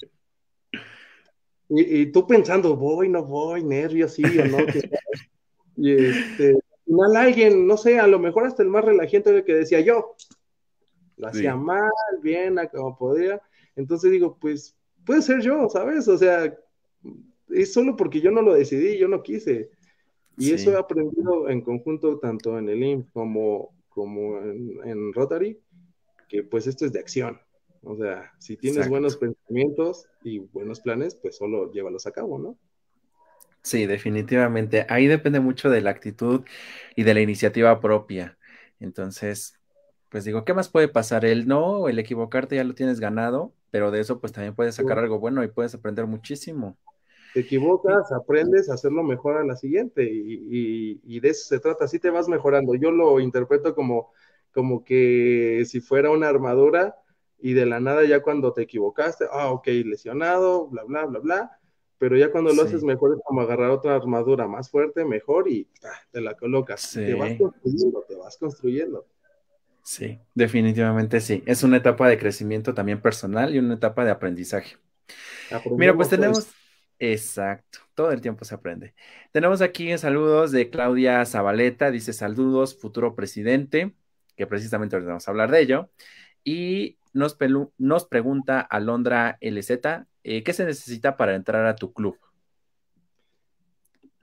[1.69, 4.59] Y, y, tú pensando, voy, no voy, nervios, sí o no.
[5.75, 9.53] y este, al final alguien, no sé, a lo mejor hasta el más relajante que
[9.53, 10.15] decía yo.
[11.17, 11.91] Lo hacía mal,
[12.21, 13.41] bien, a como podía.
[13.75, 16.07] Entonces digo, pues puede ser yo, ¿sabes?
[16.07, 16.55] O sea,
[17.49, 19.69] es solo porque yo no lo decidí, yo no quise.
[20.37, 25.60] Y eso he aprendido en conjunto tanto en el INF como, como en, Rotary,
[26.29, 27.41] que pues esto es de acción.
[27.81, 32.60] O sea, si tienes buenos pensamientos y buenos planes, pues solo llévalos a cabo, ¿no?
[33.63, 34.86] Sí, definitivamente.
[34.88, 36.45] Ahí depende mucho de la actitud
[36.95, 38.38] y de la iniciativa propia.
[38.79, 39.60] Entonces,
[40.10, 41.25] pues digo, ¿qué más puede pasar?
[41.25, 44.99] El no, el equivocarte ya lo tienes ganado, pero de eso pues también puedes sacar
[44.99, 46.77] algo bueno y puedes aprender muchísimo
[47.33, 51.99] te equivocas, aprendes a hacerlo mejor a la siguiente y, de eso se trata, así
[51.99, 52.75] te vas mejorando.
[52.75, 54.11] Yo lo interpreto como,
[54.51, 56.95] como que si fuera una armadura
[57.39, 61.59] y de la nada ya cuando te equivocaste, ah, ok, lesionado, bla, bla, bla, bla,
[61.97, 65.67] pero ya cuando lo haces mejor es como agarrar otra armadura más fuerte, mejor y
[66.11, 66.91] te la colocas.
[66.93, 69.07] Te vas construyendo, te vas construyendo.
[69.83, 71.43] Sí, definitivamente sí.
[71.45, 74.75] Es una etapa de crecimiento también personal y una etapa de aprendizaje.
[75.77, 76.49] Mira, pues tenemos...
[76.99, 78.95] Exacto, todo el tiempo se aprende.
[79.31, 83.93] Tenemos aquí saludos de Claudia Zabaleta, dice saludos, futuro presidente,
[84.36, 85.89] que precisamente vamos a hablar de ello.
[86.43, 87.38] Y nos,
[87.77, 89.69] nos pregunta Alondra LZ,
[90.23, 92.17] eh, ¿qué se necesita para entrar a tu club?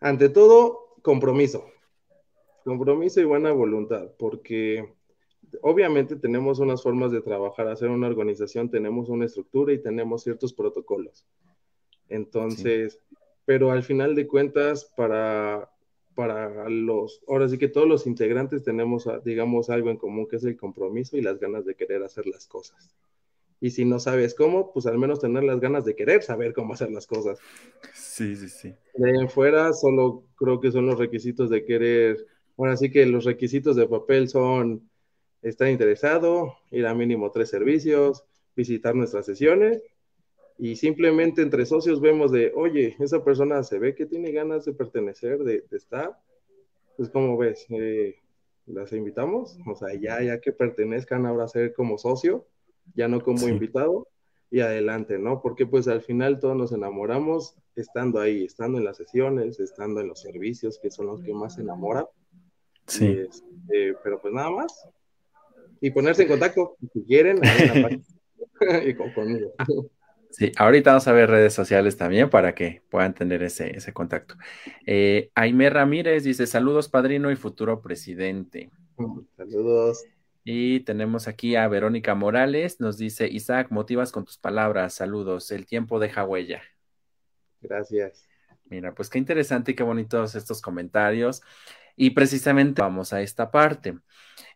[0.00, 1.66] Ante todo, compromiso.
[2.64, 4.94] Compromiso y buena voluntad, porque
[5.62, 10.52] obviamente tenemos unas formas de trabajar, hacer una organización, tenemos una estructura y tenemos ciertos
[10.52, 11.24] protocolos
[12.14, 13.00] entonces,
[13.44, 15.70] pero al final de cuentas, para,
[16.14, 20.36] para los, ahora sí que todos los integrantes tenemos, ah, digamos, algo en común, que
[20.36, 22.94] es el compromiso y las ganas de querer hacer las cosas.
[23.60, 26.74] Y si no sabes cómo, pues al menos tener las ganas de querer saber cómo
[26.74, 27.38] hacer las cosas.
[27.94, 28.74] Sí, sí, sí.
[28.94, 32.26] De ahí en fuera, solo creo que son los requisitos de querer.
[32.58, 34.88] Ahora sí que los requisitos de papel son
[35.40, 38.24] estar interesado, ir a mínimo tres servicios,
[38.54, 39.82] visitar nuestras sesiones
[40.58, 44.72] y simplemente entre socios vemos de, oye, esa persona se ve que tiene ganas de
[44.72, 46.18] pertenecer, de, estar,
[46.96, 48.16] pues como ves, eh,
[48.66, 52.46] las invitamos, o sea, ya, ya que pertenezcan ahora a ser como socio,
[52.94, 54.06] ya no como invitado,
[54.50, 55.42] y adelante, ¿no?
[55.42, 60.06] Porque pues al final todos nos enamoramos estando ahí, estando en las sesiones, estando en
[60.06, 62.04] los servicios, que son los que más se enamoran.
[62.86, 63.06] Sí.
[63.28, 64.88] Este, pero pues nada más.
[65.80, 67.40] Y ponerse en contacto, si quieren,
[68.86, 69.52] y con, conmigo.
[70.36, 74.34] Sí, ahorita vamos a ver redes sociales también para que puedan tener ese, ese contacto.
[74.84, 78.68] Eh, Aime Ramírez dice: Saludos, padrino y futuro presidente.
[79.36, 80.04] Saludos.
[80.42, 84.94] Y tenemos aquí a Verónica Morales, nos dice: Isaac, motivas con tus palabras.
[84.94, 86.62] Saludos, el tiempo deja huella.
[87.60, 88.26] Gracias.
[88.64, 91.42] Mira, pues qué interesante y qué bonitos estos comentarios.
[91.94, 93.96] Y precisamente vamos a esta parte.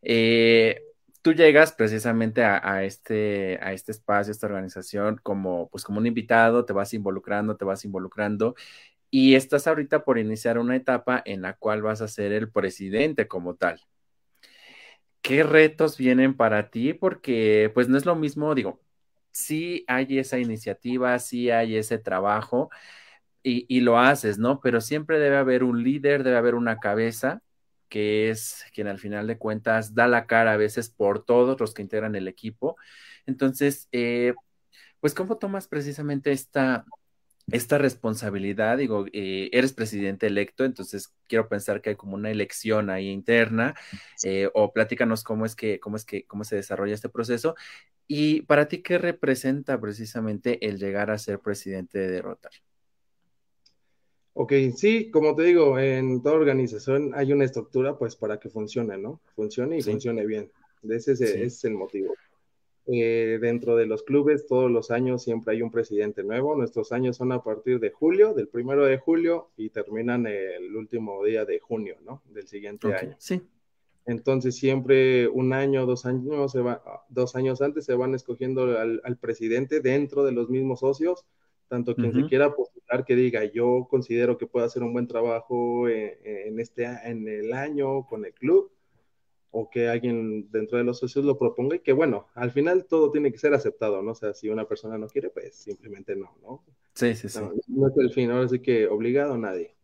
[0.03, 0.83] Eh,
[1.23, 6.07] tú llegas precisamente a, este, a este espacio, a esta organización, como, pues como un
[6.07, 8.55] invitado, te vas involucrando, te vas involucrando,
[9.11, 13.29] y estás ahorita por iniciar una etapa en la cual vas a ser el presidente
[13.29, 13.81] como tal.
[15.23, 16.95] ¿Qué retos vienen para ti?
[16.95, 18.81] Porque pues no es lo mismo, digo,
[19.33, 22.71] sí hay esa iniciativa, sí hay ese trabajo
[23.43, 24.61] y, y lo haces, ¿no?
[24.61, 27.43] Pero siempre debe haber un líder, debe haber una cabeza
[27.89, 31.75] que es quien al final de cuentas da la cara a veces por todos los
[31.75, 32.77] que integran el equipo.
[33.27, 34.35] Entonces, eh,
[35.01, 36.85] pues, ¿cómo tomas precisamente esta,
[37.51, 38.79] esta responsabilidad?
[38.79, 43.75] Digo, eh, eres presidente electo, entonces quiero pensar que hay como una elección ahí interna,
[44.25, 47.55] eh, o platícanos cómo es que, cómo es que, cómo se desarrolla este proceso.
[48.07, 52.68] Y para ti, ¿qué representa precisamente el llegar a ser presidente de Rotary?
[54.41, 58.97] Ok, sí, como te digo, en toda organización hay una estructura pues para que funcione,
[58.97, 59.21] ¿no?
[59.35, 60.49] Funcione y funcione bien.
[60.85, 62.15] Ese es, ese es el motivo.
[62.87, 66.55] Eh, dentro de los clubes, todos los años siempre hay un presidente nuevo.
[66.55, 71.25] Nuestros años son a partir de julio, del primero de julio, y terminan el último
[71.25, 72.23] día de junio, ¿no?
[72.27, 73.17] Del siguiente año.
[73.19, 73.43] Sí.
[74.07, 79.01] Entonces siempre un año, dos años, se va, dos años antes se van escogiendo al,
[79.03, 81.27] al presidente dentro de los mismos socios
[81.69, 85.89] tanto quien se quiera postular que diga yo considero que puedo hacer un buen trabajo
[85.89, 88.73] en, este en el año con el club
[89.51, 93.11] o que alguien dentro de los socios lo proponga y que bueno, al final todo
[93.11, 94.13] tiene que ser aceptado, ¿no?
[94.13, 96.65] O sea, si una persona no quiere, pues simplemente no, ¿no?
[96.95, 97.41] Sí, sí, sí.
[97.69, 99.75] No, es el fin, ahora sí que obligado a nadie.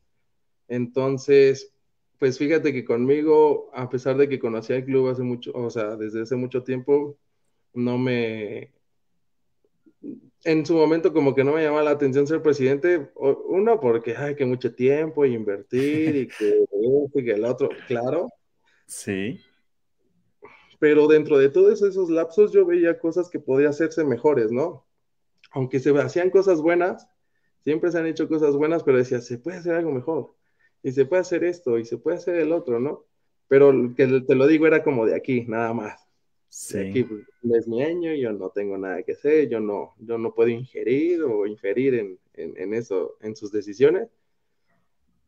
[0.69, 1.73] Entonces,
[2.19, 5.97] pues fíjate que conmigo, a pesar de que conocí al club hace mucho, o sea,
[5.97, 7.17] desde hace mucho tiempo,
[7.73, 8.73] no me,
[10.45, 14.35] en su momento como que no me llamaba la atención ser presidente, uno porque hay
[14.35, 16.65] que mucho tiempo y invertir y que,
[17.15, 18.29] y que el otro, claro.
[18.87, 19.41] Sí.
[20.79, 24.87] Pero dentro de todos esos lapsos yo veía cosas que podían hacerse mejores, ¿no?
[25.53, 27.09] Aunque se hacían cosas buenas,
[27.63, 30.35] siempre se han hecho cosas buenas, pero decía, se puede hacer algo mejor,
[30.83, 33.05] y se puede hacer esto, y se puede hacer el otro, ¿no?
[33.49, 36.04] Pero que te lo digo era como de aquí, nada más.
[36.55, 36.79] Sí.
[36.79, 37.07] Aquí
[37.53, 41.21] es mi año, yo no tengo nada que hacer, yo no, yo no puedo ingerir
[41.25, 44.09] o inferir en, en, eso, en sus decisiones.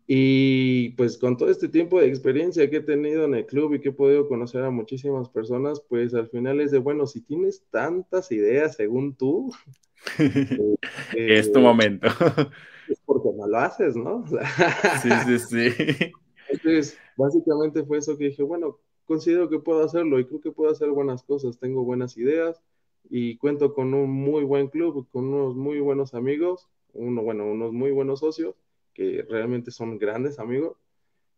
[0.07, 3.81] Y pues con todo este tiempo de experiencia que he tenido en el club y
[3.81, 7.65] que he podido conocer a muchísimas personas, pues al final es de, bueno, si tienes
[7.73, 9.53] tantas ideas según tú,
[10.21, 10.77] eh,
[11.13, 12.07] es tu momento.
[12.89, 14.25] Es porque no lo haces, ¿no?
[15.03, 16.13] sí, sí, sí.
[16.49, 20.71] Entonces, básicamente fue eso que dije, bueno, considero que puedo hacerlo y creo que puedo
[20.71, 22.63] hacer buenas cosas, tengo buenas ideas
[23.09, 27.73] y cuento con un muy buen club, con unos muy buenos amigos, uno, bueno, unos
[27.73, 28.55] muy buenos socios
[28.95, 30.79] que realmente son grandes amigos.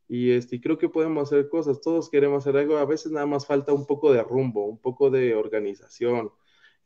[0.08, 3.46] Y este, creo que podemos hacer cosas, todos queremos hacer algo, a veces nada más
[3.46, 6.32] falta un poco de rumbo, un poco de organización,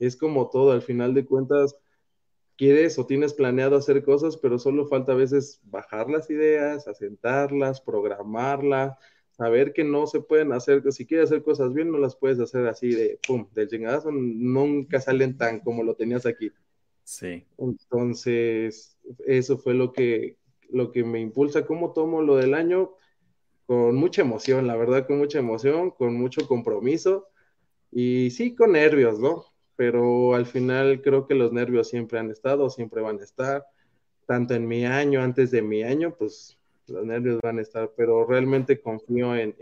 [0.00, 1.76] es como todo, al final de cuentas
[2.56, 7.80] quieres o tienes planeado hacer cosas, pero solo falta a veces bajar las ideas, asentarlas,
[7.80, 8.96] programarlas,
[9.42, 12.38] saber que no se pueden hacer, que si quieres hacer cosas bien, no las puedes
[12.38, 16.52] hacer así de pum, del chingadazo, nunca salen tan como lo tenías aquí.
[17.02, 17.44] Sí.
[17.58, 20.36] Entonces, eso fue lo que,
[20.70, 21.66] lo que me impulsa.
[21.66, 22.92] ¿Cómo tomo lo del año?
[23.66, 27.26] Con mucha emoción, la verdad, con mucha emoción, con mucho compromiso
[27.90, 29.46] y sí, con nervios, ¿no?
[29.74, 33.66] Pero al final creo que los nervios siempre han estado, siempre van a estar.
[34.24, 38.24] Tanto en mi año, antes de mi año, pues los nervios van a estar, pero
[38.26, 39.54] realmente confío en,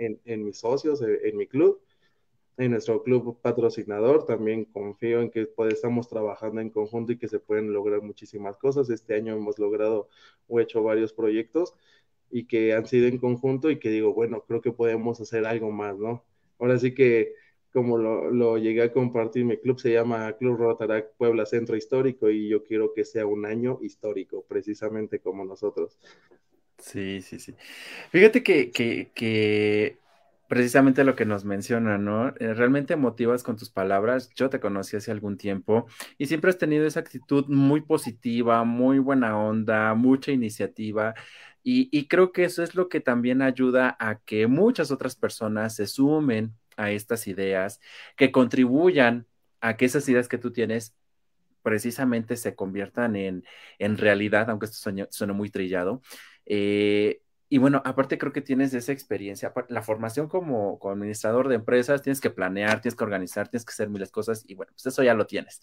[0.45, 1.81] mis socios, en, mi club,
[2.57, 7.29] en nuestro club patrocinador, también confío en que pues, estamos trabajando en conjunto y que
[7.29, 8.91] se pueden lograr muchísimas cosas.
[8.91, 10.09] Este año hemos logrado
[10.49, 11.75] o hecho varios proyectos
[12.31, 15.71] y que han sido en conjunto y que digo, bueno, creo que podemos hacer algo
[15.71, 16.25] más, ¿no?
[16.59, 17.35] Ahora sí que
[17.73, 22.29] como lo, lo, llegué a compartir, mi club se llama Club Rotarac Puebla Centro Histórico
[22.29, 25.97] y yo quiero que sea un año histórico, precisamente como nosotros.
[26.81, 27.55] Sí, sí, sí.
[28.11, 29.99] Fíjate que, que, que
[30.49, 32.29] precisamente lo que nos menciona, ¿no?
[32.39, 34.31] Eh, realmente motivas con tus palabras.
[34.35, 35.87] Yo te conocí hace algún tiempo
[36.19, 41.15] y siempre has tenido esa actitud muy positiva, muy buena onda, mucha iniciativa.
[41.63, 45.77] Y, y creo que eso es lo que también ayuda a que muchas otras personas
[45.77, 47.81] se sumen a estas ideas,
[48.17, 49.27] que contribuyan
[49.61, 50.95] a que esas ideas que tú tienes
[51.63, 53.45] precisamente se conviertan en,
[53.79, 56.03] en realidad, aunque esto suene, suene muy trillado,
[56.47, 57.23] eh,
[57.53, 62.21] y bueno, aparte creo que tienes esa experiencia, la formación como, administrador de empresas, tienes
[62.21, 65.15] que planear, tienes que organizar, tienes que hacer miles cosas y bueno, pues eso ya
[65.15, 65.61] lo tienes.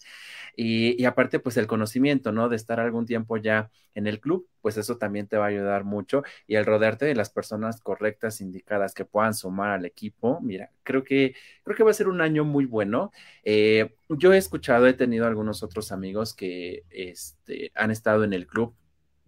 [0.54, 2.50] Y, aparte pues el conocimiento, ¿no?
[2.50, 5.84] De estar algún tiempo ya en el club, pues eso también te va a ayudar
[5.84, 10.70] mucho y el rodearte de las personas correctas, indicadas, que puedan sumar al equipo, mira,
[10.82, 13.12] creo que, creo que va a ser un año muy bueno.
[13.44, 18.46] Eh, yo he escuchado, he tenido algunos otros amigos que este, han estado en el
[18.46, 18.74] club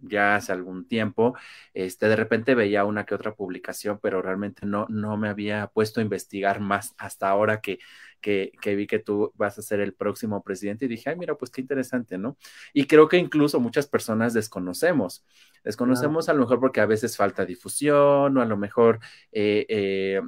[0.01, 1.35] ya hace algún tiempo.
[1.73, 5.99] Este, de repente veía una que otra publicación, pero realmente no, no me había puesto
[5.99, 7.79] a investigar más hasta ahora que,
[8.21, 11.35] que, que, vi que tú vas a ser el próximo presidente y dije, ay, mira,
[11.35, 12.37] pues qué interesante, ¿no?
[12.73, 15.25] Y creo que incluso muchas personas desconocemos.
[15.63, 18.99] Desconocemos a lo mejor porque a veces falta difusión o a lo mejor
[19.31, 20.21] eh, eh,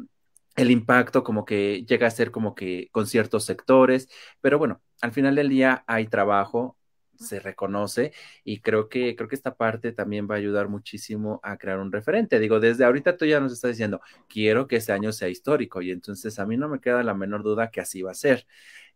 [0.56, 4.10] el impacto como que llega a ser como que con ciertos sectores,
[4.42, 6.78] pero bueno, al final del día hay trabajo,
[7.24, 11.58] se reconoce y creo que creo que esta parte también va a ayudar muchísimo a
[11.58, 12.40] crear un referente.
[12.40, 15.92] Digo, desde ahorita tú ya nos estás diciendo, quiero que ese año sea histórico y
[15.92, 18.46] entonces a mí no me queda la menor duda que así va a ser.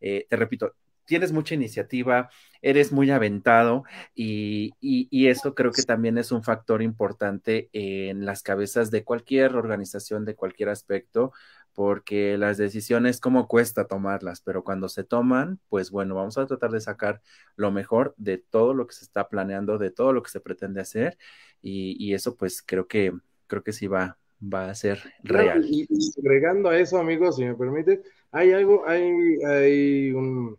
[0.02, 0.76] Eh, te repito,
[1.08, 2.30] tienes mucha iniciativa,
[2.62, 8.44] eres muy aventado y, y, eso creo que también es un factor importante en las
[8.44, 11.32] cabezas de cualquier organización, de cualquier aspecto,
[11.78, 16.72] porque las decisiones, como cuesta tomarlas, pero cuando se toman, pues bueno, vamos a tratar
[16.72, 17.22] de sacar
[17.56, 20.82] lo mejor de todo lo que se está planeando, de todo lo que se pretende
[20.82, 21.20] hacer,
[21.62, 23.14] y, eso pues creo que,
[23.46, 25.68] creo que sí va, va a ser real.
[25.70, 25.88] Y,
[26.18, 29.12] agregando a eso, amigos, si me permite, hay algo, hay,
[29.46, 30.58] hay un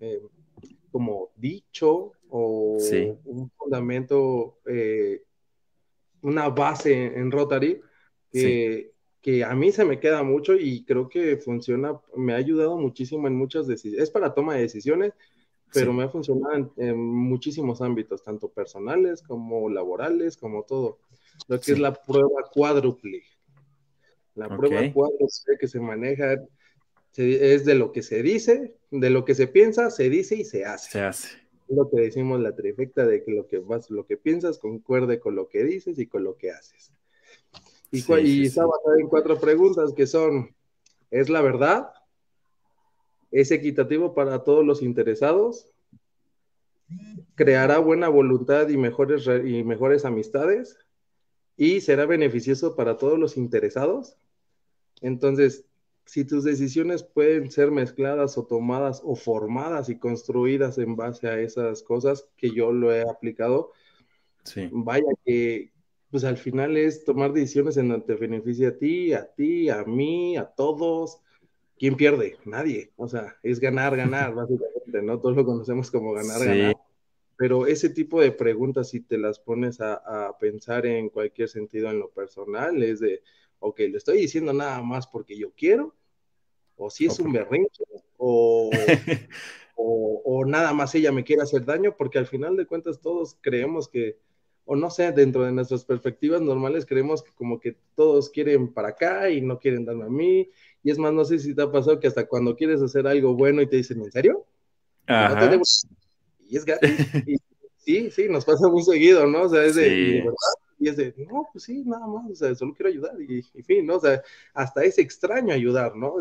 [0.00, 0.20] eh,
[0.90, 2.76] como dicho o
[3.24, 5.22] un fundamento, eh,
[6.20, 7.80] una base en Rotary
[8.30, 8.91] que
[9.22, 13.28] que a mí se me queda mucho y creo que funciona, me ha ayudado muchísimo
[13.28, 15.12] en muchas decisiones, es para toma de decisiones,
[15.72, 20.98] pero me ha funcionado en, muchísimos ámbitos, tanto personales como laborales, como todo.
[21.48, 23.22] Lo que es la prueba cuádruple.
[24.34, 26.44] La prueba cuádruple que se maneja
[27.16, 30.64] es de lo que se dice, de lo que se piensa, se dice y se
[30.64, 30.90] hace.
[30.90, 31.28] Se hace.
[31.68, 35.36] Lo que decimos la trifecta de que lo que vas, lo que piensas concuerde con
[35.36, 36.92] lo que dices y con lo que haces.
[37.92, 40.56] Y, está basada en cuatro preguntas que son,
[41.10, 41.92] ¿es la verdad?
[43.30, 45.70] ¿Es equitativo para todos los interesados?
[47.34, 50.78] ¿Creará buena voluntad y mejores, y mejores amistades?
[51.58, 54.16] ¿Y será beneficioso para todos los interesados?
[55.02, 55.66] Entonces,
[56.06, 61.38] si tus decisiones pueden ser mezcladas o tomadas o formadas y construidas en base a
[61.38, 63.72] esas cosas que yo lo he aplicado,
[64.72, 65.71] vaya que,
[66.12, 69.82] pues al final es tomar decisiones en donde te beneficia a ti, a ti, a
[69.84, 71.22] mí, a todos.
[71.78, 72.36] ¿Quién pierde?
[72.44, 72.92] Nadie.
[72.96, 75.18] O sea, es ganar, ganar, básicamente, ¿no?
[75.18, 76.76] Todos lo conocemos como ganar, ganar.
[77.38, 81.98] Pero ese tipo de preguntas, si te las pones a, pensar en cualquier sentido en
[81.98, 83.22] lo personal, es de,
[83.58, 85.94] ok, le estoy diciendo nada más porque yo quiero,
[86.76, 87.84] o si es un berrinche,
[88.18, 88.70] o,
[89.76, 93.38] o, o nada más ella me quiere hacer daño, porque al final de cuentas todos
[93.40, 94.18] creemos que
[94.64, 98.88] o no sé, dentro de nuestras perspectivas normales creemos que como que todos quieren para
[98.88, 100.48] acá y no quieren darme a mí.
[100.82, 103.34] Y es más, no sé si te ha pasado que hasta cuando quieres hacer algo
[103.34, 104.46] bueno y te dicen, ¿en serio?
[105.06, 105.54] Ajá.
[106.48, 106.66] Y es
[107.26, 107.36] y,
[107.78, 109.42] sí, sí, nos pasa muy seguido, ¿no?
[109.42, 110.34] O sea, es de, y verdad,
[110.78, 113.64] y es de, no, pues sí, nada más, o sea, solo quiero ayudar y, en
[113.64, 113.96] fin, ¿no?
[113.96, 114.22] O sea,
[114.54, 116.14] hasta es extraño ayudar, ¿no?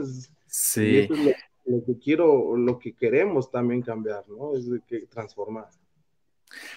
[0.47, 0.82] sí.
[0.82, 1.32] Y eso es lo,
[1.65, 4.56] lo, que quiero, lo que queremos también cambiar, ¿no?
[4.56, 5.69] Es de que transformar.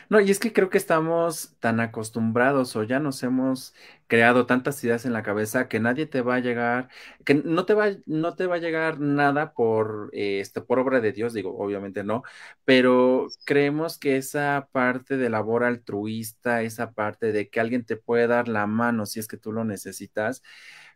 [0.09, 3.75] No, y es que creo que estamos tan acostumbrados o ya nos hemos
[4.07, 6.89] creado tantas ideas en la cabeza que nadie te va a llegar,
[7.25, 11.13] que no te va, no te va a llegar nada por, esto, por obra de
[11.13, 12.23] Dios, digo, obviamente no,
[12.65, 18.27] pero creemos que esa parte de labor altruista, esa parte de que alguien te puede
[18.27, 20.43] dar la mano si es que tú lo necesitas,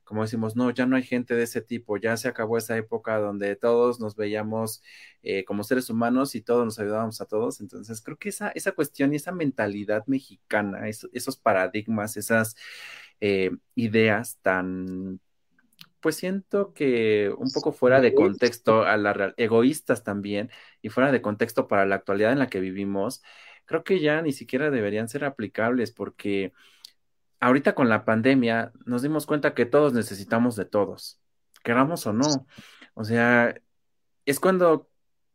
[0.08, 3.18] como decimos, no, ya no hay gente de ese tipo, ya se acabó esa época
[3.18, 4.82] donde todos nos veíamos
[5.22, 7.60] eh, como seres humanos y todos nos ayudábamos a todos.
[7.60, 12.56] Entonces, creo que esa, esa cuestión y esa mentalidad mexicana, esos paradigmas, esas
[13.20, 15.20] eh, ideas tan,
[16.00, 21.20] pues siento que un poco fuera de contexto a la egoístas también y fuera de
[21.20, 23.22] contexto para la actualidad en la que vivimos,
[23.66, 26.54] creo que ya ni siquiera deberían ser aplicables porque
[27.40, 31.20] ahorita con la pandemia nos dimos cuenta que todos necesitamos de todos,
[31.62, 32.46] queramos o no.
[32.94, 33.54] O sea,
[34.26, 34.88] es cuando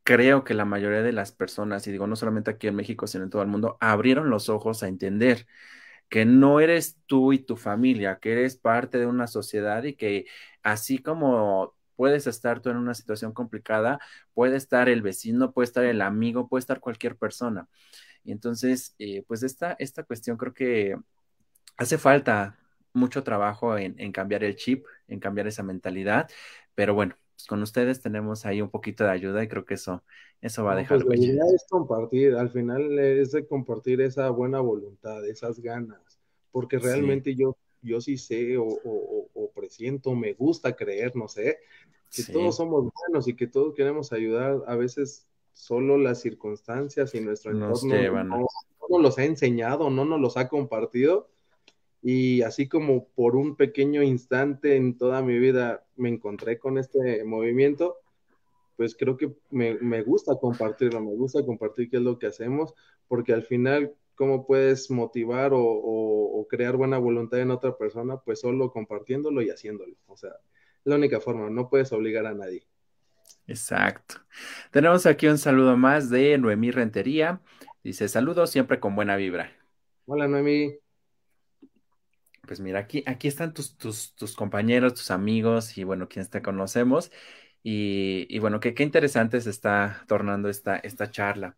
[0.03, 3.23] creo que la mayoría de las personas, y digo no solamente aquí en México, sino
[3.23, 5.47] en todo el mundo, abrieron los ojos a entender
[6.09, 10.25] que no eres tú y tu familia, que eres parte de una sociedad y que
[10.61, 13.99] así como puedes estar tú en una situación complicada,
[14.33, 17.67] puede estar el vecino, puede estar el amigo, puede estar cualquier persona.
[18.23, 20.95] Y entonces, eh, pues esta, esta cuestión creo que
[21.77, 22.57] hace falta
[22.93, 26.29] mucho trabajo en, cambiar el chip, en cambiar esa mentalidad,
[26.75, 30.03] pero bueno, pues con ustedes tenemos ahí un poquito de ayuda y creo que eso,
[30.41, 34.29] eso va a dejar pues La idea es compartir, al final es de compartir esa
[34.29, 36.19] buena voluntad, esas ganas,
[36.51, 41.59] porque realmente yo, yo sí sé o, o, presiento, me gusta creer, no sé,
[42.11, 47.21] que todos somos buenos y que todos queremos ayudar, a veces solo las circunstancias y
[47.21, 48.47] nuestro entorno no,
[48.89, 51.29] nos los ha enseñado, no nos los ha compartido.
[52.03, 57.23] Y así como por un pequeño instante en toda mi vida me encontré con este
[57.23, 57.97] movimiento,
[58.75, 62.73] pues creo que me, me gusta compartirlo, me gusta compartir qué es lo que hacemos,
[63.07, 68.71] porque al final cómo puedes motivar o, crear buena voluntad en otra persona, pues solo
[68.71, 69.95] compartiéndolo y haciéndolo.
[70.05, 72.67] O sea, es la única forma, no puedes obligar a nadie.
[73.47, 74.15] Exacto.
[74.69, 77.41] Tenemos aquí un saludo más de Noemí Rentería.
[77.83, 79.51] Dice, saludos siempre con buena vibra.
[80.05, 80.82] Hola Noemí.
[82.45, 86.41] Pues mira, aquí, aquí están tus, tus, tus compañeros, tus amigos y bueno, quienes te
[86.41, 87.11] conocemos.
[87.65, 91.55] Y, bueno, qué, qué interesante se está tornando esta, esta charla.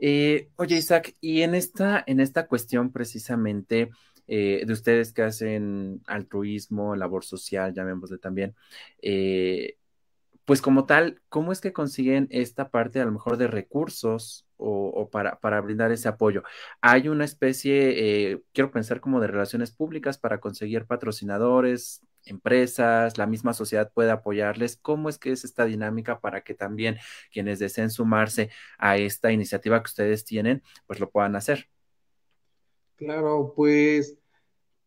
[0.00, 3.90] Eh, oye, Isaac, y en esta, en esta cuestión precisamente
[4.26, 8.56] eh, de ustedes que hacen altruismo, labor social, llamémosle también,
[9.02, 9.76] eh,
[10.44, 15.08] pues como tal, ¿cómo es que consiguen esta parte a lo mejor de recursos o,
[15.10, 16.42] para, para, brindar ese apoyo?
[16.80, 23.54] ¿Hay una especie, quiero pensar como de relaciones públicas para conseguir patrocinadores, empresas, la misma
[23.54, 24.76] sociedad puede apoyarles.
[24.76, 26.98] ¿Cómo es que es esta dinámica para que también
[27.32, 31.68] quienes deseen sumarse a esta iniciativa que ustedes tienen, pues lo puedan hacer?
[32.96, 34.18] Claro, pues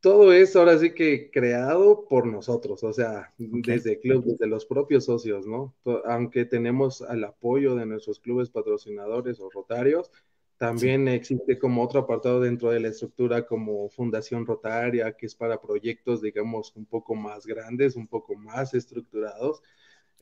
[0.08, 4.66] todo es ahora sí que creado por nosotros, o sea, desde el club, desde los
[4.66, 5.76] propios socios, ¿no?
[6.06, 10.10] Aunque tenemos el apoyo de nuestros clubes patrocinadores o rotarios,
[10.56, 15.60] también existe como otro apartado dentro de la estructura como Fundación Rotaria, que es para
[15.60, 19.62] proyectos, digamos, un poco más grandes, un poco más estructurados,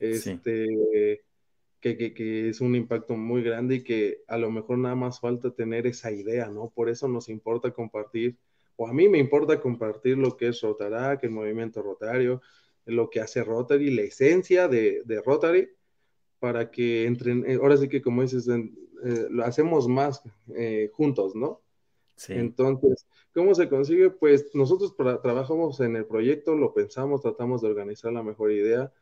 [0.00, 0.66] este,
[1.80, 5.20] que, que, que, es un impacto muy grande y que a lo mejor nada más
[5.20, 6.72] falta tener esa idea, ¿no?
[6.74, 8.36] Por eso nos importa compartir,
[8.76, 12.42] o a mí me importa compartir lo que es Rotarac, el movimiento rotario,
[12.84, 15.68] lo que hace Rotary, la esencia de, de Rotary,
[16.38, 20.22] para que entren, eh, ahora sí que como dices, eh, lo hacemos más
[20.54, 21.62] eh, juntos, ¿no?
[22.16, 22.32] Sí.
[22.34, 24.10] Entonces, ¿cómo se consigue?
[24.10, 28.92] Pues nosotros trabajamos en el proyecto, lo pensamos, tratamos de organizar la mejor idea.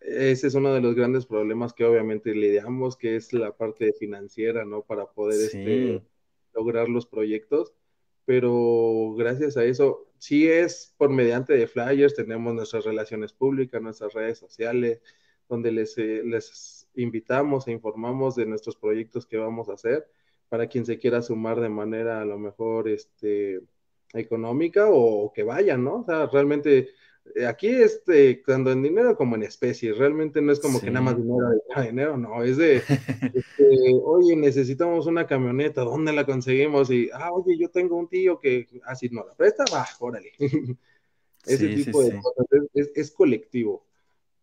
[0.00, 4.64] Ese es uno de los grandes problemas que obviamente lidiamos, que es la parte financiera,
[4.64, 4.82] ¿no?
[4.82, 6.02] Para poder este,
[6.52, 7.72] lograr los proyectos.
[8.24, 14.14] Pero gracias a eso, sí es por mediante de flyers, tenemos nuestras relaciones públicas, nuestras
[14.14, 15.02] redes sociales,
[15.48, 20.08] donde les, les invitamos e informamos de nuestros proyectos que vamos a hacer
[20.48, 23.60] para quien se quiera sumar de manera a lo mejor este,
[24.12, 26.00] económica o, que vayan, ¿no?
[26.00, 26.88] O sea, realmente eh,
[27.48, 31.16] aquí este, cuando en dinero como en especie, realmente no es como que nada más
[31.16, 31.48] dinero
[31.82, 32.76] dinero, no, es de,
[33.34, 36.90] este, oye, necesitamos una camioneta, ¿dónde la conseguimos?
[36.90, 40.32] Y, ah, oye, yo tengo un tío que, así ah, no la presta, va, órale.
[41.46, 42.46] Ese tipo de cosas
[42.94, 43.84] es colectivo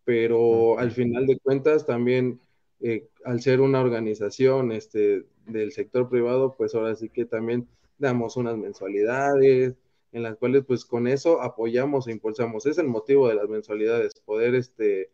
[0.04, 2.40] pero al final de cuentas también
[2.80, 7.68] eh, al ser una organización este, del sector privado, pues ahora sí que también
[7.98, 9.76] damos unas mensualidades
[10.12, 12.66] en las cuales pues con eso apoyamos e impulsamos.
[12.66, 15.12] Es el motivo de las mensualidades, poder este,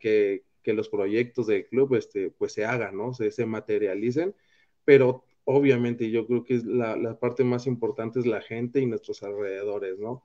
[0.00, 3.12] que, que, los proyectos del club este, pues se hagan, ¿no?
[3.14, 4.34] Se, se materialicen,
[4.84, 9.22] pero obviamente yo creo que la, la parte más importante es la gente y nuestros
[9.22, 10.24] alrededores, ¿no?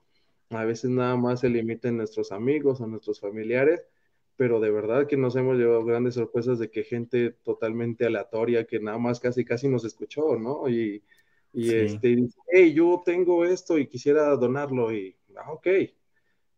[0.50, 3.82] A veces nada más se limiten nuestros amigos o nuestros familiares,
[4.36, 8.80] pero de verdad que nos hemos llevado grandes sorpresas de que gente totalmente aleatoria que
[8.80, 10.68] nada más casi casi nos escuchó, ¿no?
[10.68, 11.02] Y,
[11.54, 15.68] y este, dice, hey, yo tengo esto y quisiera donarlo y, ah, ok.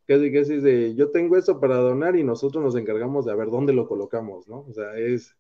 [0.07, 3.51] Casi casi de, yo tengo esto para donar y nosotros nos encargamos de a ver
[3.51, 4.61] dónde lo colocamos, ¿no?
[4.61, 5.37] O sea, es,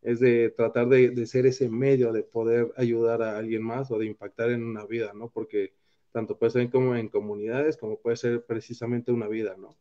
[0.00, 3.98] es de tratar de, de ser ese medio de poder ayudar a alguien más o
[3.98, 5.28] de impactar en una vida, ¿no?
[5.28, 5.74] Porque
[6.12, 9.76] tanto puede ser como en comunidades, como puede ser precisamente una vida, ¿no?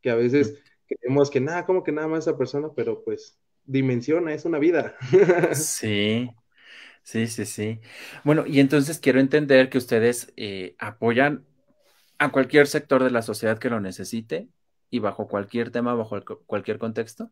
[0.00, 4.34] Que a veces creemos que nada, como que nada más esa persona, pero pues dimensiona,
[4.34, 4.96] es una vida.
[5.52, 6.28] Sí,
[7.02, 7.80] sí, sí, sí.
[8.24, 11.44] Bueno, y entonces quiero entender que ustedes eh, apoyan
[12.18, 14.48] a cualquier sector de la sociedad que lo necesite
[14.90, 17.30] y bajo cualquier tema, bajo cualquier contexto.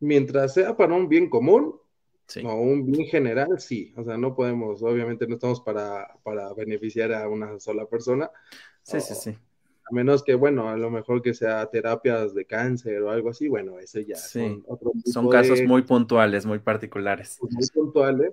[0.00, 1.80] Mientras sea para un bien común,
[2.44, 3.92] o un bien general, sí.
[3.96, 8.30] O sea, no podemos, obviamente no estamos para, para beneficiar a una sola persona.
[8.82, 9.38] Sí, sí, sí.
[9.90, 13.48] A menos que, bueno, a lo mejor que sea terapias de cáncer o algo así,
[13.48, 14.64] bueno, ese ya son
[15.04, 17.38] Son casos muy puntuales, muy particulares.
[17.40, 18.32] Muy puntuales,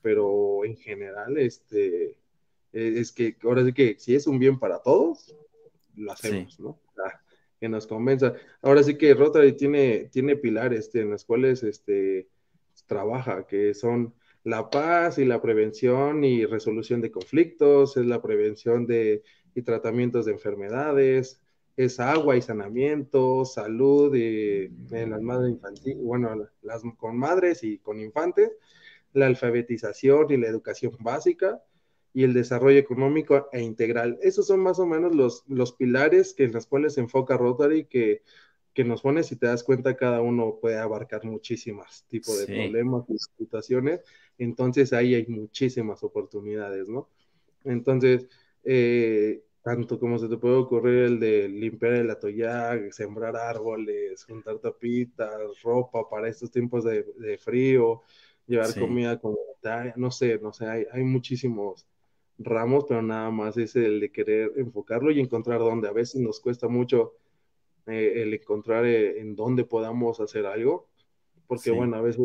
[0.00, 2.16] pero en general, este,
[2.72, 5.34] e, es que ahora sí que si es un bien para todos,
[5.96, 6.78] lo hacemos, ¿no?
[7.58, 8.34] que nos convenza.
[8.60, 12.26] Ahora sí que Rotary tiene, tiene pilares este, en los cuales, este,
[12.86, 18.86] trabaja, que son la paz y la prevención y resolución de conflictos, es la prevención
[18.86, 19.22] de,
[19.54, 21.40] y tratamientos de enfermedades,
[21.76, 28.00] es agua y saneamiento, salud en las madres infantiles, bueno, las con madres y con
[28.00, 28.50] infantes,
[29.12, 31.62] la alfabetización y la educación básica
[32.14, 34.18] y el desarrollo económico e integral.
[34.22, 37.86] Esos son más o menos los, los pilares que en los cuales se enfoca Rotary,
[37.86, 38.22] que,
[38.74, 43.04] que nos pone, si te das cuenta, cada uno puede abarcar muchísimos tipos de problemas
[43.08, 44.00] y situaciones.
[44.36, 47.08] Entonces ahí hay muchísimas oportunidades, ¿no?
[47.64, 48.28] Entonces,
[48.64, 54.58] eh, tanto como se te puede ocurrir el de limpiar el atoyac, sembrar árboles, juntar
[54.58, 58.02] tapitas, ropa para estos tiempos de, frío,
[58.46, 61.86] llevar comida comunitaria, no sé, no sé, hay, hay muchísimos
[62.38, 65.88] ramos, pero nada más es el de querer enfocarlo y encontrar dónde.
[65.88, 67.14] A veces nos cuesta mucho
[67.86, 70.88] eh, el encontrar eh, en dónde podamos hacer algo,
[71.46, 72.24] porque bueno, a veces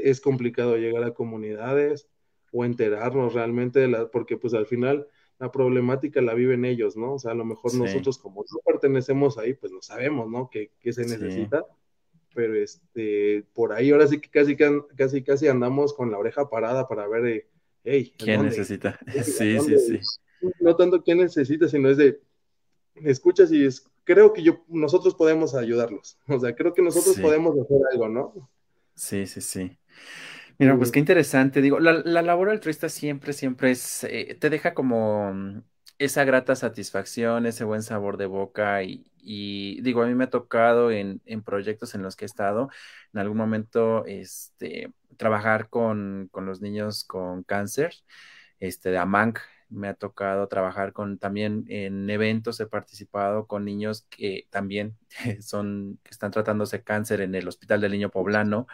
[0.00, 2.08] es complicado llegar a comunidades
[2.52, 5.06] o enterarnos realmente de la, porque pues al final
[5.40, 7.14] la problemática la viven ellos, ¿no?
[7.14, 10.50] O sea, a lo mejor nosotros como no pertenecemos ahí, pues no sabemos, ¿no?
[10.50, 11.64] ¿Qué, se necesita?
[12.34, 16.86] Pero este, por ahí ahora sí que casi, casi, casi andamos con la oreja parada
[16.86, 17.46] para ver, eh,
[17.84, 19.00] hey, ¿quién necesita?
[19.24, 20.00] Sí, sí, sí.
[20.60, 22.20] No tanto quién necesita, sino es de,
[22.96, 26.18] escuchas y es, creo que yo, nosotros podemos ayudarlos.
[26.28, 28.50] O sea, creo que nosotros podemos hacer algo, ¿no?
[28.94, 29.78] Sí, sí, sí.
[30.60, 31.62] Mira, pues qué interesante.
[31.62, 35.62] Digo, la, labor altruista siempre, siempre es, eh, te deja como mm,
[35.98, 40.90] esa grata satisfacción, ese buen sabor de boca y, digo, a mí me ha tocado
[40.90, 42.68] en, proyectos en los que he estado,
[43.14, 47.94] en algún momento, este, trabajar con, los niños con cáncer,
[48.58, 49.40] este, de AMANC,
[49.70, 54.98] me ha tocado trabajar con también en eventos, he participado con niños que también
[55.40, 58.66] son, que están tratándose cáncer en el Hospital del Niño Poblano.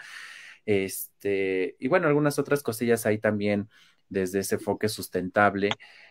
[0.67, 3.69] Este, y bueno, algunas otras cosillas ahí también
[4.09, 5.71] desde ese enfoque sustentable,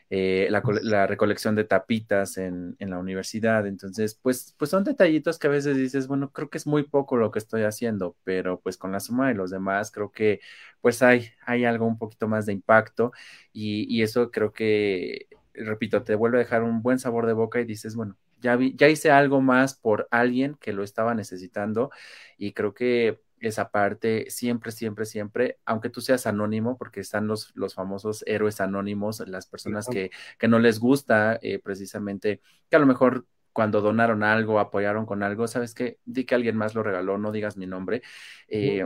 [0.10, 3.68] eh, la, recolección de tapitas en, la universidad.
[3.68, 7.18] Entonces, pues, pues son detallitos que a veces dices, bueno, creo que es muy poco
[7.18, 10.40] lo que estoy haciendo, pero pues con la suma de los demás, creo que
[10.82, 13.12] pues hay, hay algo un poquito más de impacto
[13.54, 17.60] y, y eso creo que, repito, te vuelve a dejar un buen sabor de boca
[17.60, 21.90] y dices, bueno, ya, vi, ya hice algo más por alguien que lo estaba necesitando
[22.38, 27.52] y creo que esa parte siempre, siempre, siempre, aunque tú seas anónimo, porque están los,
[27.56, 32.80] los famosos héroes anónimos, las personas que, que no les gusta eh, precisamente, que a
[32.80, 35.98] lo mejor cuando donaron algo, apoyaron con algo, ¿sabes qué?
[36.06, 38.02] Di que alguien más lo regaló, no digas mi nombre.
[38.50, 38.86] Eh,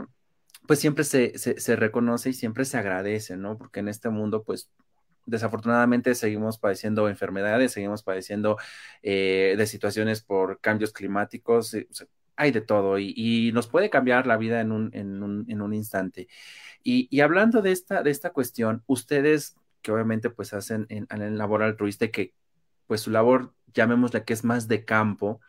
[0.66, 3.58] pues siempre se, se, reconoce y siempre se agradece, ¿no?
[3.58, 4.70] Porque en este mundo, pues
[5.26, 8.58] desafortunadamente seguimos padeciendo enfermedades, seguimos padeciendo
[9.02, 11.76] eh, de situaciones por cambios climáticos,
[12.40, 15.74] hay de todo y, nos puede cambiar la vida en un, en un, en un
[15.74, 16.28] instante.
[16.82, 21.62] Y, hablando de esta, de esta cuestión, ustedes que obviamente pues hacen en, el labor
[21.62, 22.34] altruista que
[22.86, 25.40] pues su labor, llamémosla que es más de campo,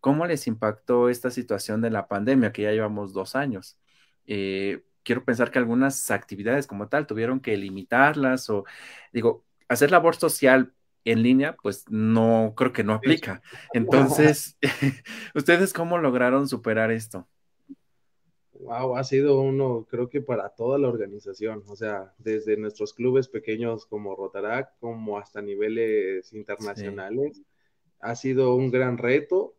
[0.00, 3.78] ¿cómo les impactó esta situación de la pandemia que ya llevamos dos años?
[4.26, 8.64] Eh, quiero pensar que algunas actividades como tal tuvieron que limitarlas o
[9.12, 10.74] digo, hacer labor social
[11.04, 13.42] en línea, pues no, creo que no aplica.
[13.74, 14.56] Entonces,
[15.34, 17.26] ¿ustedes cómo lograron superar esto?
[18.60, 23.26] Wow, ha sido uno, creo que para toda la organización, o sea, desde nuestros clubes
[23.26, 27.40] pequeños como Rotarac, como hasta niveles internacionales,
[28.00, 29.54] ha sido un gran reto,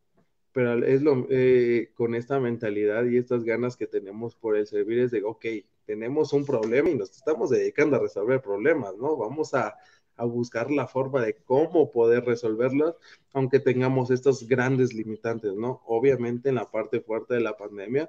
[0.51, 4.99] pero es lo, eh, con esta mentalidad y estas ganas que tenemos por el servir
[4.99, 5.45] es de, ok,
[5.85, 9.17] tenemos un problema y nos estamos dedicando a resolver problemas, ¿no?
[9.17, 9.75] Vamos a
[10.21, 12.93] a buscar la forma de cómo poder resolverlas,
[13.33, 15.81] aunque tengamos estos grandes limitantes, ¿no?
[15.87, 18.07] Obviamente en la parte fuerte de la pandemia,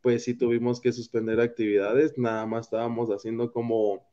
[0.00, 4.06] pues sí tuvimos que suspender actividades, nada más estábamos haciendo como,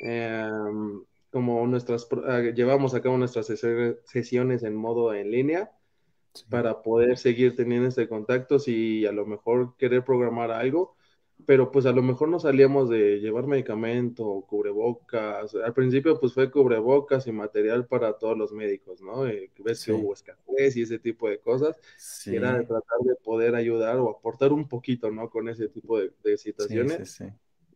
[0.00, 5.70] em, como nuestras, ah, llevamos a cabo nuestras sesiones en modo en línea
[6.50, 10.96] para poder seguir teniendo este contacto, si a lo mejor querer programar algo,
[11.46, 15.54] pero pues a lo mejor no salíamos de llevar medicamento, cubrebocas.
[15.54, 19.26] Al principio pues fue cubrebocas y material para todos los médicos, ¿no?
[19.26, 21.78] Eh, ves que hubo escasez y ese tipo de cosas.
[22.26, 25.30] Y era de tratar de poder ayudar o aportar un poquito, ¿no?
[25.30, 27.22] Con ese tipo de, situaciones.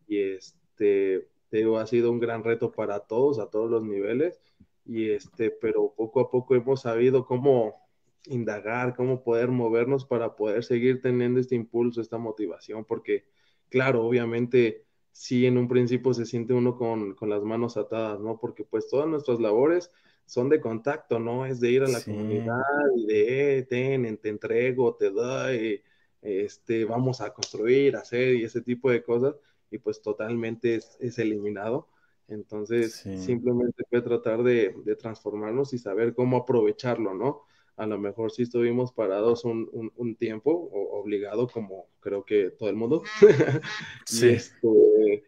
[0.06, 4.40] y este, te digo, ha sido un gran reto para todos, a todos los niveles.
[4.84, 7.86] Y este, pero poco a poco hemos sabido cómo
[8.26, 13.24] indagar, cómo poder movernos para poder seguir teniendo este impulso, esta motivación, porque
[13.68, 14.86] claro, obviamente
[15.16, 18.38] sí en un principio se siente uno con, las manos atadas, ¿no?
[18.38, 19.90] Porque pues todas nuestras labores
[20.26, 21.46] son de contacto, ¿no?
[21.46, 22.60] Es de ir a la comunidad
[22.96, 25.82] y de, eh, ten, te entrego, te doy,
[26.20, 29.36] este, vamos a construir, hacer y ese tipo de cosas,
[29.70, 31.88] y pues totalmente es, eliminado.
[32.28, 37.46] Entonces, simplemente fue tratar de, de, transformarnos y saber cómo aprovecharlo, ¿no?
[37.76, 42.76] A lo mejor sí estuvimos parados un, un, tiempo, obligado como creo que todo el
[42.76, 43.02] mundo.
[44.06, 44.30] sí.
[44.30, 45.24] Este,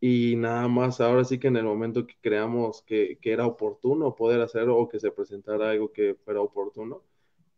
[0.00, 4.14] y nada más ahora sí que en el momento que creamos que, que, era oportuno
[4.14, 7.02] poder hacerlo o que se presentara algo que fuera oportuno,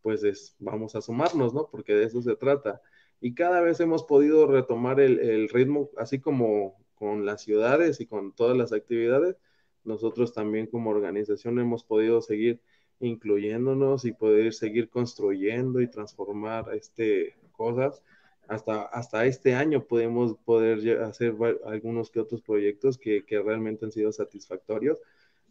[0.01, 1.69] pues es, vamos a sumarnos, ¿no?
[1.69, 2.81] Porque de eso se trata.
[3.19, 8.07] Y cada vez hemos podido retomar el, el ritmo, así como con las ciudades y
[8.07, 9.37] con todas las actividades,
[9.83, 12.61] nosotros también como organización hemos podido seguir
[13.01, 18.01] incluyéndonos y poder seguir construyendo y transformar este, cosas
[18.47, 21.35] hasta, hasta este año podemos poder hacer
[21.65, 24.99] algunos que otros proyectos que, que realmente han sido satisfactorios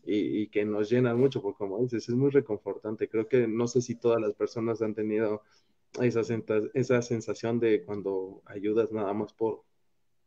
[0.05, 3.09] y, y, que nos llenan mucho, porque como dices, es muy reconfortante.
[3.09, 5.43] Creo que no sé si todas las personas han tenido
[6.01, 6.21] esa,
[6.75, 9.63] esa sensación de cuando ayudas nada más por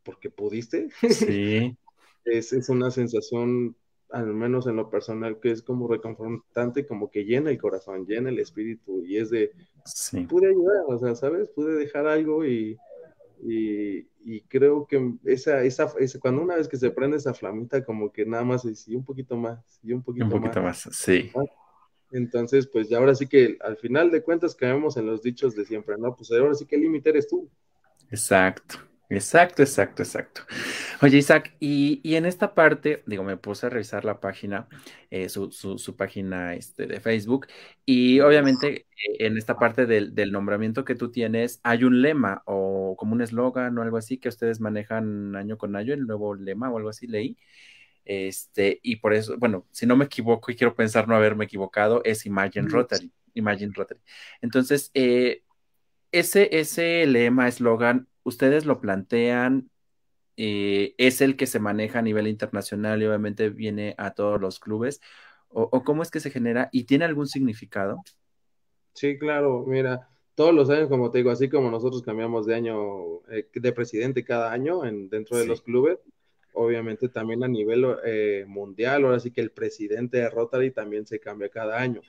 [0.02, 0.88] porque pudiste.
[1.10, 1.76] Sí.
[2.24, 3.76] es, es una sensación
[4.14, 8.30] al menos en lo personal, que es como reconfortante, como que llena el corazón, llena
[8.30, 9.50] el espíritu y es de,
[9.84, 10.20] sí.
[10.20, 11.48] pude ayudar, o sea, ¿sabes?
[11.50, 12.78] Pude dejar algo y,
[13.42, 17.84] y, y creo que esa, esa, esa, cuando una vez que se prende esa flamita,
[17.84, 20.86] como que nada más es, y un poquito más, y un poquito, un poquito más.
[20.86, 20.96] más.
[20.96, 21.32] sí.
[22.12, 25.64] Entonces, pues ya ahora sí que al final de cuentas caemos en los dichos de
[25.64, 26.14] siempre, ¿no?
[26.14, 27.50] Pues ahora sí que el límite eres tú.
[28.08, 28.76] Exacto.
[29.10, 30.42] Exacto, exacto, exacto.
[31.02, 34.66] Oye, Isaac, y, y, en esta parte, digo, me puse a revisar la página,
[35.10, 37.46] eh, su, su, su, página este, de Facebook,
[37.84, 42.42] y obviamente eh, en esta parte del, del, nombramiento que tú tienes, hay un lema
[42.46, 46.34] o como un eslogan o algo así que ustedes manejan año con año, el nuevo
[46.34, 47.36] lema o algo así leí.
[48.04, 52.02] Este, y por eso, bueno, si no me equivoco y quiero pensar no haberme equivocado,
[52.04, 53.12] es Imagine Rotary.
[53.34, 54.00] Imagine Rotary.
[54.40, 55.42] Entonces, eh,
[56.12, 59.70] ese, ese lema, eslogan, ustedes lo plantean,
[60.36, 64.58] eh, es el que se maneja a nivel internacional y obviamente viene a todos los
[64.58, 65.00] clubes,
[65.48, 68.02] o, o, cómo es que se genera y tiene algún significado?
[68.92, 73.22] Sí, claro, mira, todos los años, como te digo, así como nosotros cambiamos de año,
[73.30, 75.48] eh, de presidente cada año en, dentro de sí.
[75.48, 75.98] los clubes,
[76.52, 81.20] obviamente también a nivel eh, mundial, ahora sí que el presidente de Rotary también se
[81.20, 82.00] cambia cada año.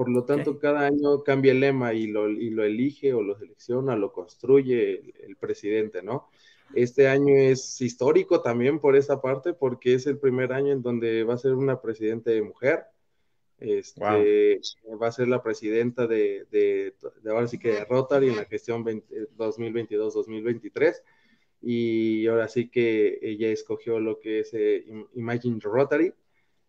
[0.00, 0.62] Por lo tanto, okay.
[0.62, 4.92] cada año cambia el lema y lo, y lo, elige o lo selecciona, lo construye
[4.92, 6.30] el, el, presidente, ¿no?
[6.74, 11.22] Este año es histórico también por esa parte, porque es el primer año en donde
[11.22, 12.84] va a ser una presidenta de mujer.
[13.58, 14.24] Este, wow.
[14.98, 18.46] Va a ser la presidenta de, de, de, ahora sí que de Rotary en la
[18.46, 20.94] gestión 2022-2023.
[21.60, 24.82] Y ahora sí que ella escogió lo que es eh,
[25.12, 26.14] Imagine Rotary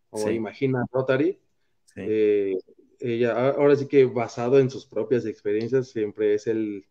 [0.10, 0.32] o sí.
[0.32, 1.40] Imagina Rotary.
[1.86, 2.02] Sí.
[2.06, 2.58] Eh,
[3.02, 6.86] ella, ahora sí que basado en sus propias experiencias, siempre es el,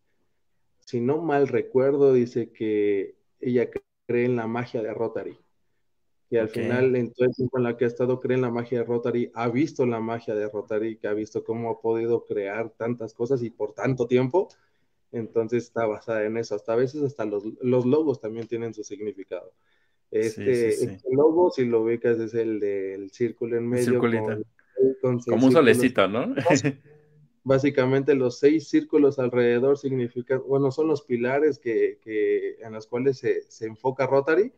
[0.84, 3.70] si no mal recuerdo, dice que ella
[4.06, 5.38] cree en la magia de Rotary.
[6.30, 6.62] Y al okay.
[6.62, 8.84] final, en todo el tiempo en la que ha estado, cree en la magia de
[8.84, 13.14] Rotary, ha visto la magia de Rotary, que ha visto cómo ha podido crear tantas
[13.14, 14.48] cosas y por tanto tiempo.
[15.10, 16.54] Entonces está basada en eso.
[16.54, 19.52] Hasta a veces hasta los, los logos también tienen su significado.
[20.10, 20.92] Este, sí, sí, sí.
[20.94, 23.98] este logo, si lo ubicas, es el del círculo en medio.
[23.98, 24.44] Con,
[25.28, 26.34] como un solecito, ¿no?
[27.42, 33.18] Básicamente los seis círculos alrededor significan, bueno, son los pilares que, que en los cuales
[33.18, 34.52] se, se, enfoca Rotary,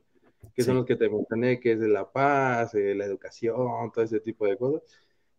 [0.54, 0.66] que sí.
[0.66, 4.20] son los que te mencioné, que es de la paz, eh, la educación, todo ese
[4.20, 4.82] tipo de cosas.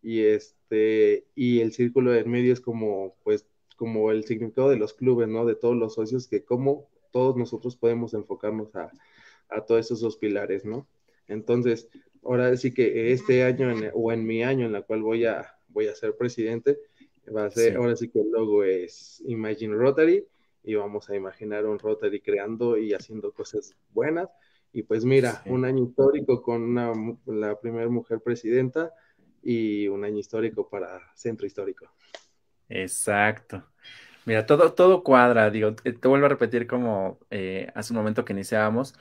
[0.02, 4.94] Y este, y el círculo en medio es como, pues, como el significado de los
[4.94, 5.44] clubes, ¿no?
[5.44, 8.90] De todos los socios, que como todos nosotros podemos enfocarnos a,
[9.48, 10.86] a todos esos pilares, ¿no?
[11.28, 11.88] Entonces,
[12.24, 15.56] ahora sí que este año en, o en mi año en la cual voy a,
[15.68, 16.78] voy a ser presidente,
[17.34, 17.76] va a ser, sí.
[17.76, 20.26] ahora sí que el logo es Imagine Rotary
[20.62, 24.28] y vamos a imaginar un Rotary creando y haciendo cosas buenas.
[24.72, 25.50] Y pues mira, sí.
[25.50, 26.92] un año histórico con una,
[27.26, 28.92] la primera mujer presidenta
[29.42, 31.86] y un año histórico para Centro Histórico.
[32.68, 33.62] Exacto.
[34.24, 38.24] Mira, todo, todo cuadra, digo, te, te vuelvo a repetir como eh, hace un momento
[38.24, 38.94] que iniciábamos,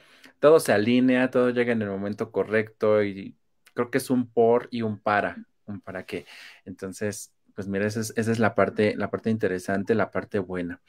[0.43, 3.37] todo se alinea, todo llega en el momento correcto y
[3.73, 5.37] creo que es un por y un para,
[5.67, 6.25] un para qué.
[6.65, 10.81] Entonces, pues mira, esa es, la parte, la parte interesante, la parte buena.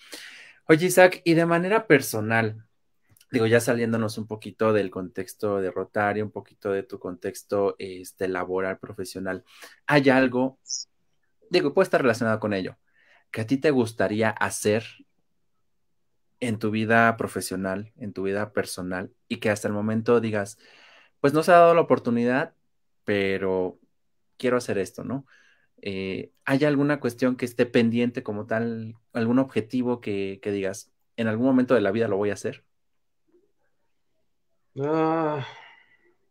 [0.67, 2.67] Oye, Isaac, y de manera personal,
[3.31, 8.27] digo, ya saliéndonos un poquito del contexto de Rotario, un poquito de tu contexto este,
[8.27, 9.45] laboral, profesional,
[9.87, 10.59] ¿hay algo,
[11.49, 12.77] digo, puede estar relacionado con ello,
[13.31, 14.85] que a ti te gustaría hacer
[16.47, 20.59] en tu vida profesional, en tu vida personal, y que hasta el momento digas,
[21.21, 22.55] pues no se ha dado la oportunidad,
[23.05, 23.79] pero
[24.37, 25.27] quiero hacer esto, ¿no?
[25.83, 31.29] Eh, ¿Hay alguna cuestión que esté pendiente como tal, algún objetivo que, que, digas, en
[31.29, 32.65] algún momento de la vida lo voy a hacer?
[34.81, 35.47] Ah,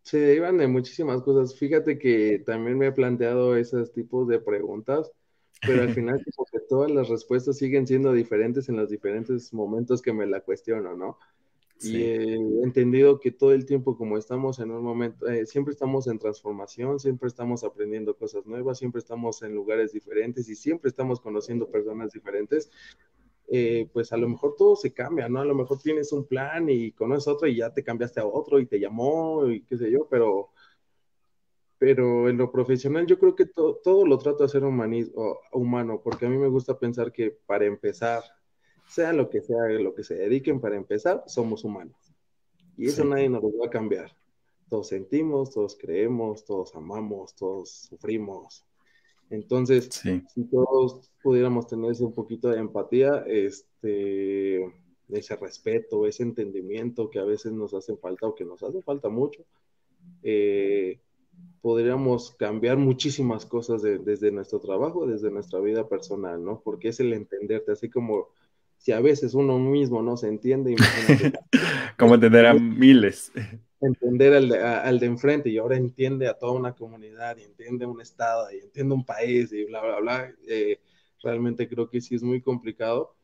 [0.03, 1.57] se derivan de muchísimas cosas.
[1.57, 5.11] Fíjate que también me he planteado esos tipos de preguntas
[5.66, 10.01] pero al final como que todas las respuestas siguen siendo diferentes en los diferentes momentos
[10.01, 11.18] que me la cuestiono, ¿no?
[11.82, 16.07] Y he entendido que todo el tiempo, como estamos en un momento, eh, siempre estamos
[16.07, 21.20] en transformación, siempre estamos aprendiendo cosas nuevas, siempre estamos en lugares diferentes y siempre estamos
[21.20, 22.72] conociendo personas diferentes.
[23.49, 25.41] Eh, pues a lo mejor todo se cambia, ¿no?
[25.41, 28.59] A lo mejor tienes un plan y conoces otro y ya te cambiaste a otro
[28.59, 30.51] y te llamó y qué sé yo, pero,
[31.84, 36.30] pero en lo profesional yo creo que todo lo trato de hacer humano, porque a
[36.30, 38.24] mí me gusta pensar que para empezar,
[38.88, 41.98] sea lo que sea, lo que se dediquen para empezar, somos humanos.
[42.78, 44.16] Y eso nadie nos va a cambiar.
[44.70, 48.66] Todos sentimos, todos creemos, todos amamos, todos sufrimos.
[49.30, 54.74] Entonces, si todos pudiéramos tener ese un poquito de empatía, este,
[55.10, 59.10] ese respeto, ese entendimiento que a veces nos hace falta o que nos hace falta
[59.10, 59.44] mucho,
[60.22, 61.02] eh,
[61.62, 66.62] podríamos cambiar muchísimas cosas desde nuestro trabajo, desde nuestra vida personal, ¿no?
[66.62, 68.28] Porque es el entenderte, así como
[68.78, 71.40] si a veces uno mismo no se entiende, imagínate.
[71.98, 73.32] como entender a miles.
[73.80, 77.86] Entender al de, al de, enfrente y ahora entiende a toda una comunidad y entiende
[77.86, 80.34] un estado y entiende un país y bla, bla, bla.
[80.48, 80.82] Eh,
[81.24, 83.16] realmente creo que sí es muy complicado.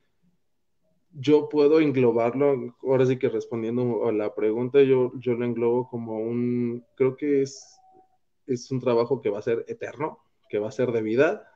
[1.11, 6.19] Yo puedo englobarlo, ahora sí que respondiendo a la pregunta, yo, yo lo englobo como
[6.19, 7.78] un, creo que es,
[8.53, 10.19] es un trabajo que va a ser eterno,
[10.49, 11.51] que va a ser de vida,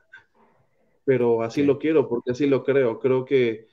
[1.04, 2.98] pero así lo quiero, porque así lo creo.
[2.98, 3.68] Creo que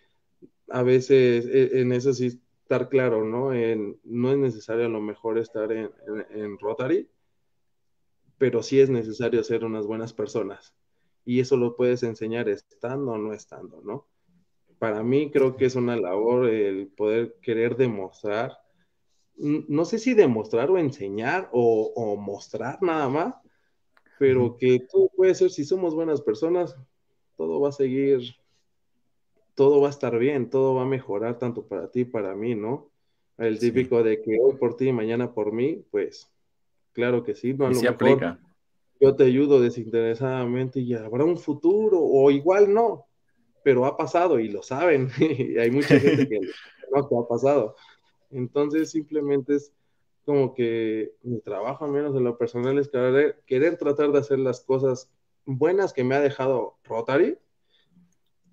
[0.69, 2.41] a veces e, en eso sí
[2.71, 3.53] estar claro, ¿no?
[3.53, 7.09] En, no es necesario a lo mejor estar en, Rotary,
[8.37, 10.73] pero sí es necesario ser unas buenas personas.
[11.25, 14.07] Y eso lo puedes enseñar estando o no estando, ¿no?
[14.79, 18.57] Para mí creo que es una labor el poder querer demostrar,
[19.41, 23.35] no sé si demostrar o enseñar o, o mostrar nada más,
[24.19, 26.77] pero que todo puede ser, si somos buenas personas,
[27.35, 28.35] todo va a seguir
[29.55, 32.89] todo va a estar bien, todo va a mejorar tanto para ti, para mí, ¿no?
[33.37, 36.31] El típico de que hoy por ti y mañana por mí, pues
[36.93, 38.37] claro que sí, no a lo mejor
[38.99, 43.07] yo te ayudo desinteresadamente y habrá un futuro, o igual no,
[43.63, 46.39] pero ha pasado y lo saben, y hay mucha gente que
[46.91, 47.75] no que ha pasado.
[48.31, 49.73] Entonces simplemente es
[50.25, 54.39] como que mi trabajo, al menos en lo personal, es querer, querer tratar de hacer
[54.39, 55.09] las cosas
[55.45, 57.37] buenas que me ha dejado Rotary,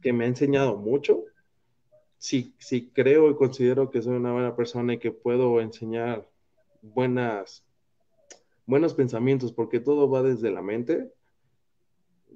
[0.00, 1.24] que me ha enseñado mucho.
[2.16, 6.28] Si, si creo y considero que soy una buena persona y que puedo enseñar
[6.82, 7.64] buenas,
[8.66, 11.12] buenos pensamientos, porque todo va desde la mente,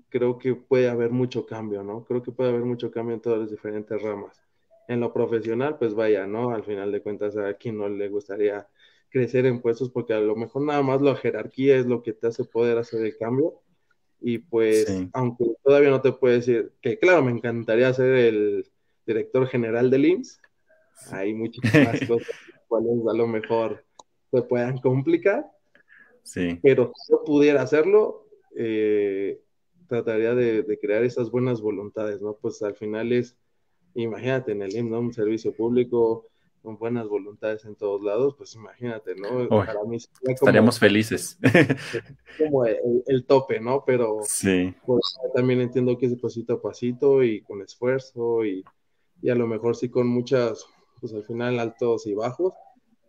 [0.09, 2.05] creo que puede haber mucho cambio, ¿no?
[2.05, 4.42] Creo que puede haber mucho cambio en todas las diferentes ramas.
[4.89, 6.51] En lo profesional, pues vaya, ¿no?
[6.51, 8.69] Al final de cuentas, a quien no le gustaría
[9.11, 12.27] crecer en puestos, porque a lo mejor nada más la jerarquía es lo que te
[12.27, 13.63] hace poder hacer el cambio
[14.25, 18.71] y pues, aunque todavía no te puedo decir que, claro, me encantaría ser el
[19.05, 20.41] director general del IMSS.
[21.11, 22.35] Hay muchísimas cosas
[22.69, 23.85] cuales a lo mejor
[24.31, 25.51] se puedan complicar.
[26.23, 26.61] Sí.
[26.63, 29.41] Pero si yo pudiera hacerlo, eh,
[29.89, 32.39] trataría de, crear esas buenas voluntades, ¿no?
[32.41, 33.37] Pues al final es,
[33.95, 35.01] imagínate, en el IMSS, ¿no?
[35.01, 36.27] Un servicio público,
[36.63, 39.49] con buenas voluntades en todos lados, pues imagínate, ¿no?
[39.49, 41.39] Para mí estaríamos felices.
[42.39, 43.85] Como el, tope, ¿no?
[43.85, 44.73] Pero sí.
[44.87, 45.03] pues,
[45.35, 48.65] también entiendo que es pasito a pasito y con esfuerzo y,
[49.21, 50.65] y, a lo mejor sí con muchas,
[51.01, 52.55] pues al final altos y bajos,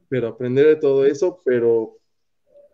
[0.10, 1.98] pero aprender de todo eso, pero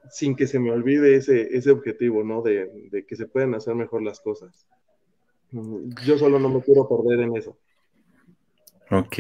[0.09, 2.41] sin que se me olvide ese, ese objetivo, ¿no?
[2.41, 4.65] De, de que se pueden hacer mejor las cosas.
[5.51, 7.57] Mm, yo solo no me quiero perder en eso.
[8.91, 9.17] Ok,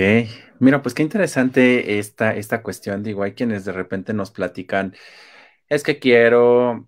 [0.59, 3.03] mira, pues qué interesante esta, esta cuestión.
[3.03, 4.95] Digo, hay quienes de repente nos platican,
[5.69, 6.87] es que quiero,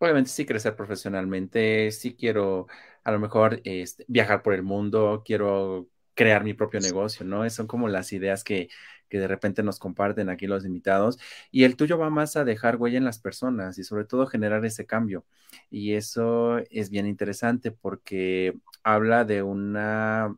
[0.00, 2.68] obviamente sí crecer profesionalmente, sí quiero
[3.04, 7.48] a lo mejor este, viajar por el mundo, quiero crear mi propio negocio, ¿no?
[7.50, 8.68] Son como las ideas que,
[9.08, 11.18] que de repente nos comparten aquí los invitados.
[11.50, 14.64] Y el tuyo va más a dejar huella en las personas y sobre todo generar
[14.66, 15.24] ese cambio.
[15.70, 20.36] Y eso es bien interesante porque habla de una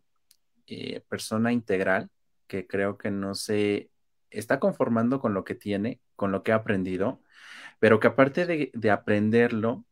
[0.66, 2.10] eh, persona integral
[2.46, 3.90] que creo que no se
[4.30, 7.20] está conformando con lo que tiene, con lo que ha aprendido,
[7.78, 9.84] pero que aparte de, aprenderlo,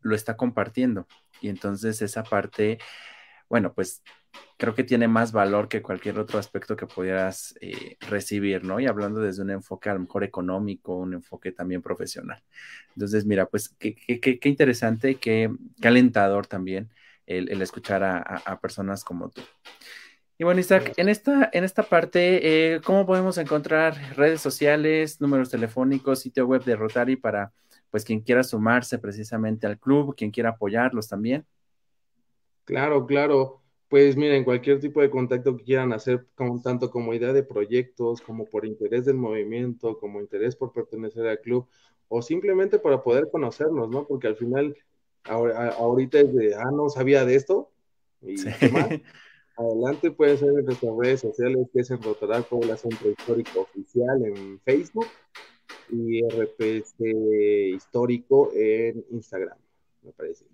[0.00, 1.06] lo está compartiendo.
[1.40, 2.78] Y entonces esa parte,
[3.48, 4.02] bueno, pues
[4.58, 8.78] creo que tiene más valor que cualquier otro aspecto que pudieras eh, recibir, ¿no?
[8.80, 12.42] Y hablando desde un enfoque a lo mejor económico, un enfoque también profesional.
[12.94, 15.50] Entonces, mira, pues qué, qué, qué interesante, qué,
[15.80, 16.90] qué, alentador también
[17.26, 19.42] el, escuchar a, personas como tú.
[20.38, 25.50] Y bueno, Isaac, en esta, en esta parte, eh, ¿cómo podemos encontrar redes sociales, números
[25.50, 27.52] telefónicos, sitio web de Rotary para
[27.90, 31.46] pues quien quiera sumarse precisamente al club, quien quiera apoyarlos también?
[32.64, 33.62] Claro, claro.
[33.88, 38.20] Pues miren, cualquier tipo de contacto que quieran hacer, como, tanto como idea de proyectos,
[38.20, 41.68] como por interés del movimiento, como interés por pertenecer al club,
[42.08, 44.06] o simplemente para poder conocernos, ¿no?
[44.06, 44.76] Porque al final,
[45.28, 47.70] ahora, ahorita es de, ah, no sabía de esto,
[48.22, 48.36] y
[48.70, 48.88] más.
[49.58, 54.22] Adelante puede ser en nuestras redes sociales, que es en Rotarac la Centro Histórico Oficial
[54.26, 55.06] en Facebook
[55.90, 59.56] y RPC Histórico en Instagram,
[60.02, 60.44] me parece.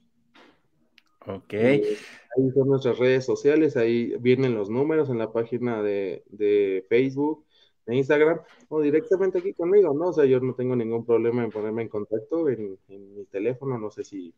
[1.27, 1.53] Ok.
[1.53, 1.97] Eh,
[2.37, 7.45] ahí son nuestras redes sociales, ahí vienen los números en la página de, de, Facebook,
[7.87, 10.09] de Instagram, o directamente aquí conmigo, ¿no?
[10.09, 13.79] O sea, yo no tengo ningún problema en ponerme en contacto en, en mi teléfono,
[13.79, 14.33] no sé si,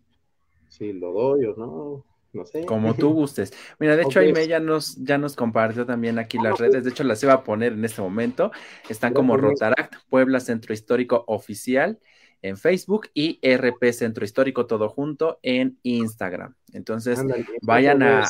[0.68, 2.64] si lo doy o no, no sé.
[2.66, 3.52] Como tú gustes.
[3.78, 4.28] Mira, de hecho, okay.
[4.28, 6.84] Aime ya nos, ya nos compartió también aquí las redes.
[6.84, 8.50] De hecho, las iba a poner en este momento.
[8.88, 11.98] Están como Rotaract, Puebla Centro Histórico Oficial
[12.42, 16.54] en Facebook y RP Centro Histórico todo junto en Instagram.
[16.74, 18.28] Entonces, Andale, vayan a,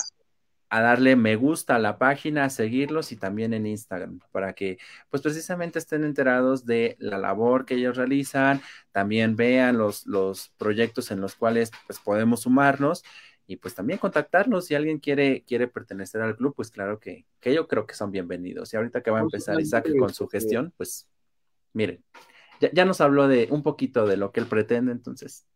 [0.77, 4.79] a, darle me gusta a la página, a seguirlos y también en Instagram para que,
[5.11, 8.61] pues precisamente estén enterados de la labor que ellos realizan,
[8.93, 13.05] también vean los, los proyectos en los cuales pues podemos sumarnos
[13.47, 17.55] y pues también contactarnos si alguien quiere, quiere pertenecer al club, pues claro que, que
[17.55, 18.73] yo creo que son bienvenidos.
[18.73, 21.09] Y ahorita que va a empezar Isaac con su gestión, pues
[21.75, 22.03] miren,
[22.61, 25.47] ya, ya, nos habló de un poquito de lo que él pretende, entonces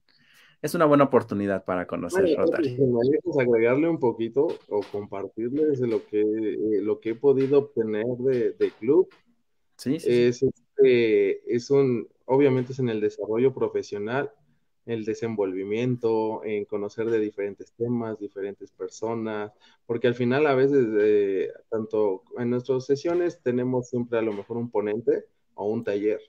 [0.60, 2.76] es una buena oportunidad para conocer Rotary.
[3.22, 8.52] Pues, agregarle un poquito o compartirles lo que, eh, lo que he podido obtener de,
[8.52, 9.08] de club.
[9.76, 14.32] Sí, sí, es, este, es un, obviamente es en el desarrollo profesional,
[14.86, 19.52] el desenvolvimiento, en conocer de diferentes temas, diferentes personas,
[19.86, 24.56] porque al final a veces, eh, tanto en nuestras sesiones tenemos siempre a lo mejor
[24.56, 26.20] un ponente o un taller,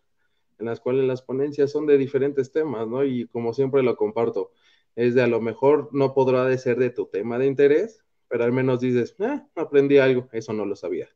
[0.59, 3.03] en las cuales las ponencias son de diferentes temas, ¿no?
[3.03, 4.51] Y como siempre lo comparto,
[4.95, 8.43] es de a lo mejor no podrá de ser de tu tema de interés, pero
[8.43, 11.09] al menos dices, ah, aprendí algo, eso no lo sabía.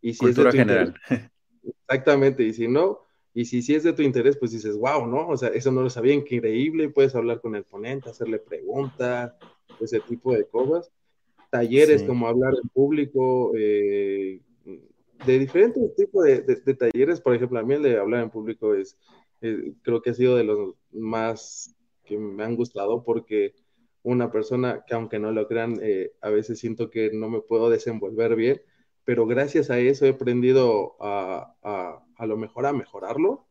[0.00, 0.94] Y si Cultura es general.
[1.10, 1.30] Interés,
[1.62, 3.00] exactamente, y si no,
[3.34, 5.28] y si, si es de tu interés, pues dices, wow, ¿no?
[5.28, 9.34] O sea, eso no lo sabía, increíble, puedes hablar con el ponente, hacerle preguntas,
[9.80, 10.92] ese tipo de cosas.
[11.50, 12.06] Talleres sí.
[12.06, 14.40] como hablar en público, eh,
[15.26, 18.30] de diferentes tipos de, de, de, talleres, por ejemplo, a mí el de hablar en
[18.30, 18.98] público es,
[19.40, 23.54] eh, creo que ha sido de los más que me han gustado porque
[24.02, 27.70] una persona que aunque no lo crean, eh, a veces siento que no me puedo
[27.70, 28.60] desenvolver bien,
[29.04, 33.44] pero gracias a eso he aprendido a, a a lo mejor a mejorarlo.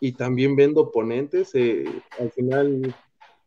[0.00, 1.84] Y también viendo ponentes, eh,
[2.18, 2.94] al final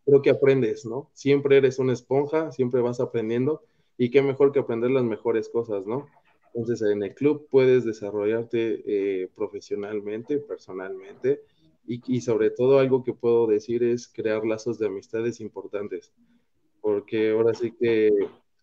[0.06, 1.10] creo que aprendes, ¿no?
[1.14, 3.64] Siempre eres una esponja, siempre vas aprendiendo
[3.98, 6.08] y qué mejor que aprender las mejores cosas, ¿no?
[6.54, 11.42] Entonces en el club puedes desarrollarte eh, profesionalmente, personalmente
[11.88, 16.12] y, y, sobre todo algo que puedo decir es crear lazos de amistades importantes,
[16.82, 18.10] porque ahora sí que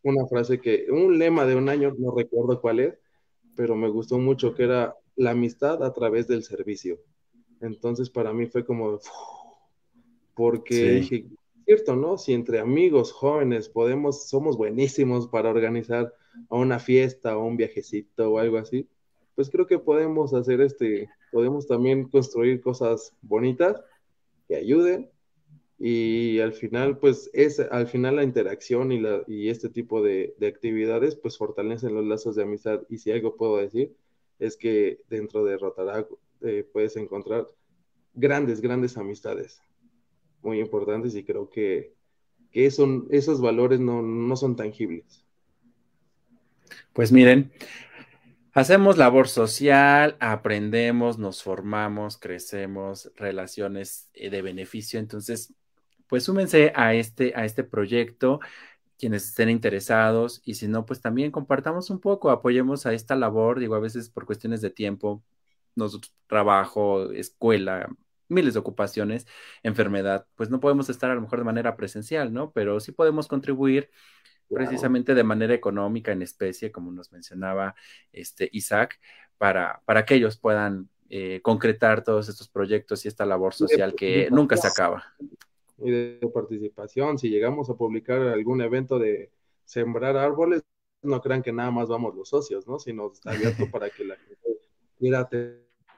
[0.02, 2.94] una frase que, un lema de un año, no recuerdo cuál es,
[3.56, 6.98] pero me gustó mucho, que era la amistad a través del servicio.
[7.60, 9.00] Entonces para mí fue como,
[10.34, 10.88] porque sí.
[11.00, 11.26] dije,
[11.64, 12.16] cierto, ¿no?
[12.18, 16.14] Si entre amigos jóvenes podemos, somos buenísimos para organizar
[16.48, 18.88] una fiesta o un viajecito o algo así,
[19.34, 23.80] pues creo que podemos hacer este, podemos también construir cosas bonitas
[24.48, 25.10] que ayuden
[25.78, 30.34] y al final, pues es al final la interacción y, la, y este tipo de,
[30.38, 33.94] de actividades, pues fortalecen los lazos de amistad y si algo puedo decir,
[34.40, 36.08] es que dentro de Rotarac
[36.40, 37.48] eh, puedes encontrar
[38.14, 39.60] grandes, grandes amistades
[40.42, 41.94] muy importantes y creo que,
[42.50, 45.24] que son, esos valores no, no son tangibles.
[46.92, 47.52] Pues miren,
[48.52, 55.54] hacemos labor social, aprendemos, nos formamos, crecemos, relaciones eh, de beneficio, entonces,
[56.06, 58.40] pues súmense a este, a este proyecto
[58.98, 63.60] quienes estén interesados y si no, pues también compartamos un poco, apoyemos a esta labor,
[63.60, 65.22] digo, a veces por cuestiones de tiempo,
[65.76, 67.88] nosotros trabajo, escuela,
[68.28, 69.26] miles de ocupaciones,
[69.62, 72.52] enfermedad, pues no podemos estar a lo mejor de manera presencial, ¿no?
[72.52, 73.90] Pero sí podemos contribuir
[74.48, 74.58] wow.
[74.58, 77.74] precisamente de manera económica en especie, como nos mencionaba
[78.12, 79.00] este Isaac,
[79.36, 84.28] para, para que ellos puedan eh, concretar todos estos proyectos y esta labor social que
[84.30, 85.04] nunca se acaba
[85.78, 87.18] y de participación.
[87.18, 89.30] Si llegamos a publicar algún evento de
[89.64, 90.62] sembrar árboles,
[91.02, 92.78] no crean que nada más vamos los socios, ¿no?
[92.78, 94.60] Sino está abierto para que la gente
[94.98, 95.28] quiera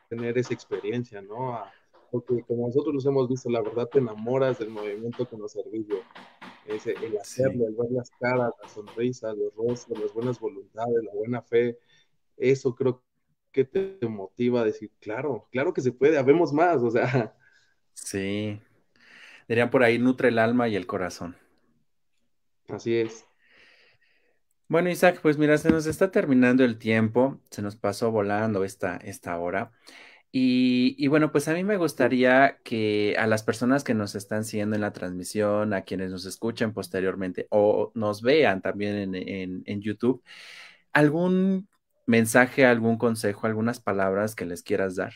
[0.08, 1.54] tener esa experiencia, ¿no?
[1.54, 1.72] A,
[2.10, 6.00] porque como nosotros los hemos visto, la verdad te enamoras del movimiento con los servicios.
[6.70, 11.12] Es el hacerlo, el ver las caras, las sonrisas, los rostros, las buenas voluntades, la
[11.12, 11.78] buena fe.
[12.36, 13.02] Eso creo
[13.50, 17.36] que te motiva a decir, claro, claro que se puede, habemos más, o sea.
[17.92, 18.60] Sí,
[19.48, 21.36] dirían por ahí, nutre el alma y el corazón.
[22.68, 23.26] Así es.
[24.68, 28.96] Bueno, Isaac, pues mira, se nos está terminando el tiempo, se nos pasó volando esta,
[28.98, 29.72] esta hora.
[30.32, 34.44] Y, y, bueno, pues a mí me gustaría que a las personas que nos están
[34.44, 39.62] siguiendo en la transmisión, a quienes nos escuchen posteriormente o nos vean también en, en,
[39.66, 40.22] en YouTube,
[40.92, 41.68] algún
[42.06, 45.12] mensaje, algún consejo, algunas palabras que les quieras dar.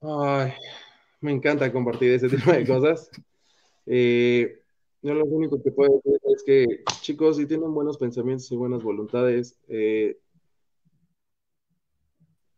[0.00, 0.52] Ay,
[1.20, 3.10] me encanta compartir ese tipo de cosas.
[3.86, 4.60] Eh,
[5.02, 6.66] yo lo único que puedo decir es que,
[7.00, 10.18] chicos, si tienen buenos pensamientos y buenas voluntades, eh,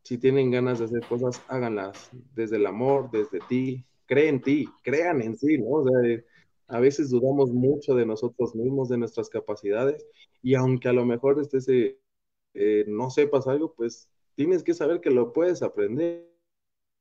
[0.03, 4.69] si tienen ganas de hacer cosas, háganlas desde el amor, desde ti, creen en ti,
[4.83, 5.69] crean en sí, ¿no?
[5.69, 6.21] O sea,
[6.69, 10.07] a veces dudamos mucho de nosotros mismos, de nuestras capacidades,
[10.43, 15.11] y aunque a lo mejor estés, eh, no sepas algo, pues tienes que saber que
[15.11, 16.27] lo puedes aprender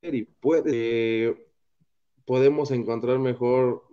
[0.01, 1.35] y puedes,
[2.25, 3.83] podemos encontrar mejor,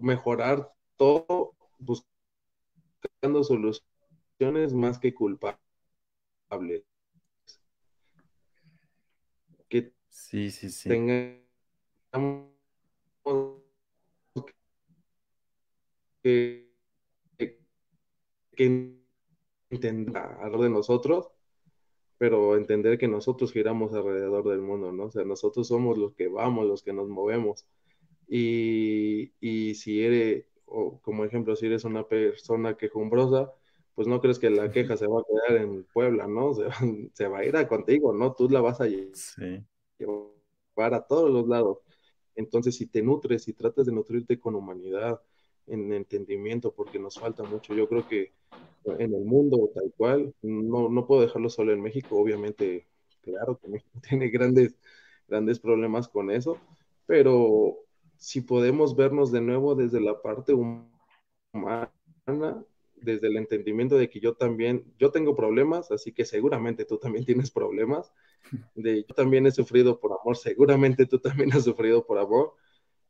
[0.00, 5.58] mejorar todo buscando soluciones más que culpables.
[9.68, 10.88] Que sí, sí, sí.
[10.88, 12.48] tengamos
[16.22, 16.70] que,
[17.38, 17.58] que,
[18.56, 18.98] que
[19.70, 21.34] entender de nosotros
[22.18, 25.04] pero entender que nosotros giramos alrededor del mundo, ¿no?
[25.04, 27.66] O sea, nosotros somos los que vamos, los que nos movemos.
[28.28, 33.52] Y, y si eres, o como ejemplo, si eres una persona quejumbrosa,
[33.94, 36.54] pues no crees que la queja se va a quedar en Puebla, ¿no?
[36.54, 36.64] Se,
[37.12, 38.34] se va a ir a contigo, ¿no?
[38.34, 39.14] Tú la vas a llevar
[40.76, 41.78] a todos los lados.
[42.36, 45.20] Entonces, si te nutres y tratas de nutrirte con humanidad,
[45.66, 47.74] en entendimiento, porque nos falta mucho.
[47.74, 48.32] Yo creo que
[48.84, 52.86] en el mundo tal cual, no, no puedo dejarlo solo en México, obviamente,
[53.22, 54.76] claro que México tiene grandes,
[55.28, 56.58] grandes problemas con eso,
[57.06, 57.83] pero
[58.24, 61.92] si podemos vernos de nuevo desde la parte humana,
[62.96, 67.26] desde el entendimiento de que yo también, yo tengo problemas, así que seguramente tú también
[67.26, 68.14] tienes problemas,
[68.74, 72.54] de yo también he sufrido por amor, seguramente tú también has sufrido por amor,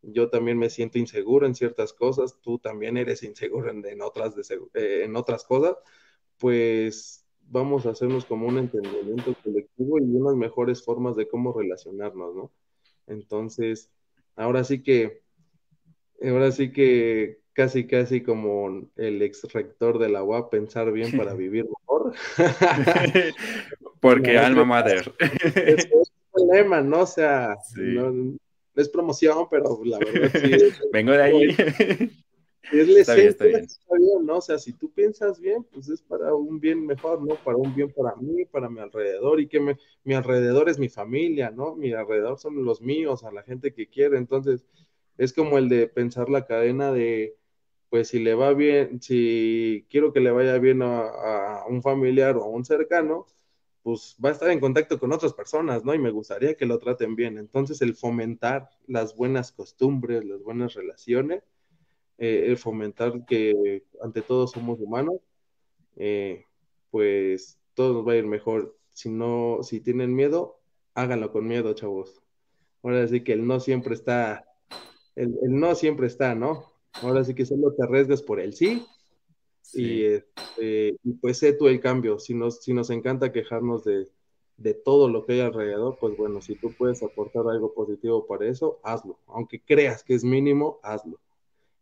[0.03, 5.05] yo también me siento inseguro en ciertas cosas, tú también eres inseguro en, otras, eh,
[5.05, 5.77] en otras cosas,
[6.39, 12.35] pues vamos a hacernos como un entendimiento colectivo y unas mejores formas de cómo relacionarnos,
[12.35, 12.51] ¿no?
[13.07, 13.93] Entonces,
[14.37, 15.23] ahora sí que,
[16.23, 21.35] ahora sí que casi, casi como el ex rector de la UAP, pensar bien para
[21.35, 22.15] vivir mejor.
[24.01, 25.03] Porque alma madre.
[25.19, 27.01] Es, un problema, ¿no?
[27.01, 27.57] O sea,
[28.77, 30.75] es promoción, pero la verdad sí.
[30.93, 31.57] Vengo de ahí.
[32.73, 33.67] Es la está, bien, está, bien.
[34.25, 34.39] ¿no?
[34.39, 37.35] O sea, si tú piensas bien, pues es para un bien mejor, ¿no?
[37.37, 40.89] Para un bien para mí, para mi alrededor, y que me, mi alrededor es mi
[40.89, 41.75] familia, ¿no?
[41.77, 44.17] Mi alrededor son los míos, a la gente que quiere.
[44.17, 44.65] Entonces,
[45.19, 47.37] es como el de pensar la cadena de,
[47.91, 52.37] pues si le va bien, si quiero que le vaya bien a, a un familiar
[52.37, 53.27] o a un cercano,
[53.83, 55.95] pues va a estar en contacto con otras personas, ¿no?
[55.95, 57.37] Y me gustaría que lo traten bien.
[57.37, 61.43] Entonces, el fomentar las buenas costumbres, las buenas relaciones,
[62.19, 65.17] eh, el fomentar que ante todo somos humanos,
[65.97, 66.45] eh,
[66.91, 68.77] pues todo nos va a ir mejor.
[68.93, 70.61] Si no, si tienen miedo,
[70.95, 72.23] háganlo con miedo, chavos.
[72.83, 74.45] Ahora sí que el no siempre está,
[75.17, 76.73] el, el no siempre está, ¿no?
[77.03, 78.87] Ahora sí que solo te arriesgas por el sí
[79.75, 82.19] este, y, pues sé tú el cambio.
[82.19, 84.09] Si nos, si nos encanta quejarnos de,
[84.85, 88.79] todo lo que hay alrededor, pues bueno, si tú puedes aportar algo positivo para eso,
[88.83, 89.19] hazlo.
[89.27, 91.19] Aunque creas que es mínimo, hazlo.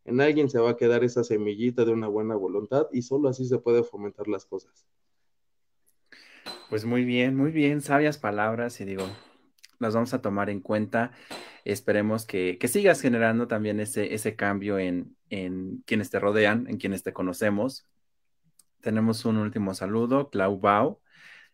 [0.05, 3.47] En alguien se va a quedar esa semillita de una buena voluntad y solo así
[3.47, 4.87] se puede fomentar las cosas.
[6.69, 9.07] Pues muy bien, muy bien, sabias palabras y digo,
[9.79, 11.13] las vamos a tomar en cuenta.
[11.65, 17.03] Esperemos que, sigas generando también ese, ese cambio en, en quienes te rodean, en quienes
[17.03, 17.87] te conocemos.
[18.81, 21.01] Tenemos un último saludo, Clau Bau.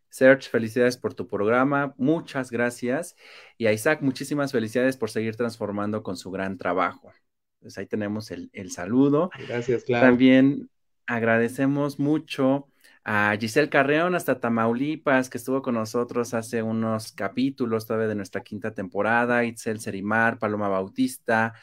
[0.09, 3.15] Serge, felicidades por tu programa, muchas gracias.
[3.59, 7.13] Y a Isaac, muchísimas felicidades por seguir transformando con su gran trabajo.
[7.61, 9.31] Pues ahí tenemos el, el saludo.
[9.47, 10.01] Gracias, Clau.
[10.01, 10.71] También
[11.07, 12.69] agradecemos mucho
[13.05, 18.43] a Giselle Carreón hasta Tamaulipas, que estuvo con nosotros hace unos capítulos todavía de nuestra
[18.43, 21.55] quinta temporada, Itzel Serimar, Paloma Bautista,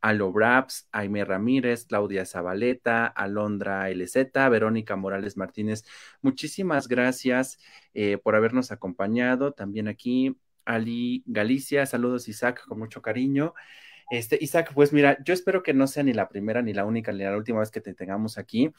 [0.00, 5.84] Alo Braps, Aime Ramírez, Claudia Zabaleta, Alondra LZ, Verónica Morales Martínez.
[6.22, 7.58] Muchísimas gracias
[7.92, 9.52] eh, por habernos acompañado.
[9.52, 13.54] También aquí, Ali Galicia, saludos Isaac, con mucho cariño.
[14.10, 17.12] Este, Isaac, pues mira, yo espero que no sea ni la primera, ni la única,
[17.12, 18.72] ni la última vez que te tengamos aquí.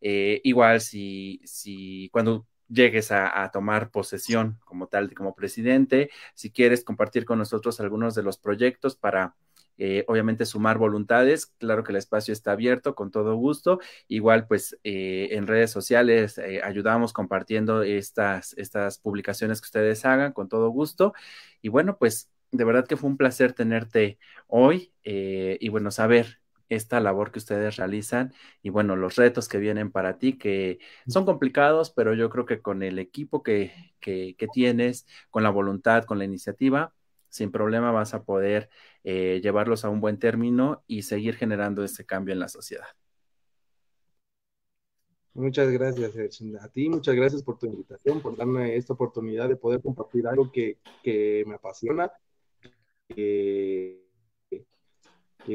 [0.00, 6.84] Eh, igual si, si cuando llegues a, tomar posesión como tal, como presidente, si quieres
[6.84, 9.36] compartir con nosotros algunos de los proyectos para
[9.78, 11.46] eh, obviamente sumar voluntades.
[11.46, 13.78] Claro que el espacio está abierto con todo gusto.
[14.08, 20.48] Igual, pues eh, en redes sociales ayudamos compartiendo estas, estas publicaciones que ustedes hagan con
[20.48, 21.12] todo gusto.
[21.60, 27.00] Y bueno, pues de verdad que fue un placer tenerte hoy y bueno, saber esta
[27.00, 28.32] labor que ustedes realizan
[28.62, 32.62] y bueno, los retos que vienen para ti, que son complicados, pero yo creo que
[32.62, 36.94] con el equipo que, que, que tienes, con la voluntad, con la iniciativa,
[37.32, 38.68] sin problema vas a poder
[39.04, 42.86] eh, llevarlos a un buen término y seguir generando ese cambio en la sociedad.
[45.34, 46.12] Muchas gracias,
[46.60, 50.52] a ti, muchas gracias por tu invitación, por darme esta oportunidad de poder compartir algo
[50.52, 50.76] que,
[51.46, 52.12] me apasiona,
[53.14, 54.02] que,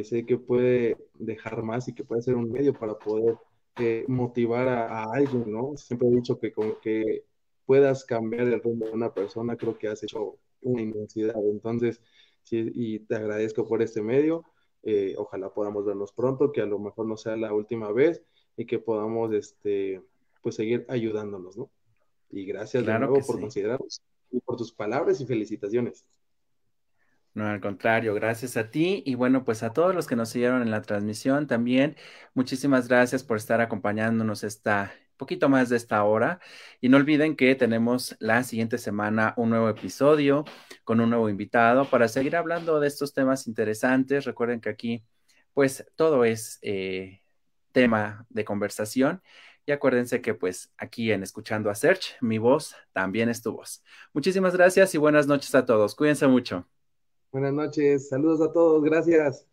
[0.04, 3.38] sé que puede dejar más y que puede ser un medio para poder
[3.78, 5.76] eh, motivar a, alguien, ¿no?
[5.78, 7.26] Siempre he dicho que con que
[7.66, 11.36] puedas cambiar el rumbo de una persona, creo que has hecho una inmensidad.
[11.52, 12.02] Entonces,
[12.44, 14.46] sí, y te agradezco por este medio.
[14.84, 18.24] Eh, ojalá podamos vernos pronto, que a lo mejor no sea la última vez
[18.56, 20.02] y que podamos este,
[20.42, 21.70] pues seguir ayudándonos, ¿no?
[22.32, 24.02] Y gracias de nuevo por considerarnos
[24.32, 26.06] y por tus palabras y felicitaciones.
[27.38, 30.64] No, al contrario, gracias a ti y bueno, pues a todos los que nos siguieron
[30.64, 31.96] en la transmisión también,
[32.34, 36.40] muchísimas gracias por estar acompañándonos esta, poquito más de esta hora.
[36.82, 40.46] Y no olviden que tenemos la siguiente semana un nuevo episodio
[40.84, 44.26] con un nuevo invitado para seguir hablando de estos temas interesantes.
[44.26, 45.06] Recuerden que aquí,
[45.54, 47.22] pues, todo es eh,
[47.72, 49.22] tema de conversación.
[49.68, 53.84] Y acuérdense que, pues, aquí en Escuchando a Search, mi voz también es tu voz.
[54.14, 55.94] Muchísimas gracias y buenas noches a todos.
[55.96, 56.68] Cuídense mucho.
[57.32, 58.10] Buenas noches.
[58.10, 58.84] Saludos a todos.
[58.84, 59.48] Gracias.